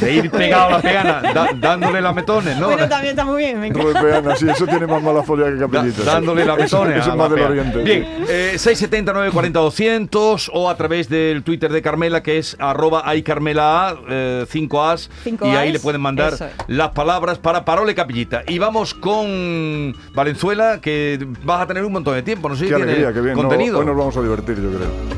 De 0.01 0.13
ir 0.15 0.31
pegado 0.31 0.67
a 0.67 0.71
la 0.73 0.81
pegana, 0.83 1.23
da- 1.33 1.51
dándole 1.57 2.01
lametones, 2.01 2.57
¿no? 2.59 2.67
Bueno, 2.67 2.89
también 2.89 3.11
está 3.13 3.25
muy 3.25 3.39
bien, 3.43 3.61
me 3.61 3.69
encanta. 3.69 4.37
Sí, 4.37 4.47
eso 4.49 4.67
tiene 4.67 4.87
más 4.87 5.03
mala 5.03 5.23
folla 5.23 5.45
que 5.47 5.53
Da- 5.55 5.67
capillita. 5.69 6.01
sí. 6.01 6.07
dándole 6.07 6.45
lametones. 6.45 6.97
Eso 6.97 6.97
a 6.97 7.01
es 7.01 7.07
la 7.07 7.15
más 7.17 7.31
del 7.31 7.41
oriente. 7.43 7.79
Bien, 7.83 8.03
eh, 8.29 8.53
670 8.59 9.13
940 9.13 9.59
200 9.61 10.51
o 10.53 10.69
a 10.71 10.77
través 10.77 11.09
del 11.09 11.43
Twitter 11.43 11.73
de 11.73 11.83
Carmela 11.83 12.23
que 12.23 12.39
es 12.39 12.57
arroba 12.61 13.03
aycarmela, 13.09 13.97
eh, 14.09 14.45
5as 14.51 15.09
Cinco 15.25 15.47
y 15.47 15.51
ahí 15.51 15.69
As, 15.69 15.73
le 15.75 15.81
pueden 15.81 16.01
mandar 16.01 16.35
eso 16.35 16.45
es. 16.47 16.53
las 16.69 16.91
palabras 16.91 17.39
para 17.39 17.65
Parole 17.65 17.95
Capillita. 17.95 18.43
Y 18.47 18.59
vamos 18.59 18.95
con 18.95 19.95
Valenzuela 20.15 20.81
que 20.81 21.27
vas 21.45 21.61
a 21.63 21.67
tener 21.67 21.85
un 21.85 21.93
montón 21.93 22.15
de 22.15 22.23
tiempo, 22.23 22.49
no 22.49 22.55
sé 22.57 22.65
si 22.65 22.69
Qué 22.71 22.77
tiene 22.77 22.91
alegría, 22.93 23.13
qué 23.13 23.21
bien. 23.21 23.35
No, 23.37 23.43
contenido. 23.43 23.79
hoy 23.79 23.87
nos 23.87 23.97
vamos 23.97 24.17
a 24.17 24.23
divertir, 24.23 24.57
yo 24.57 24.69
creo. 24.71 25.16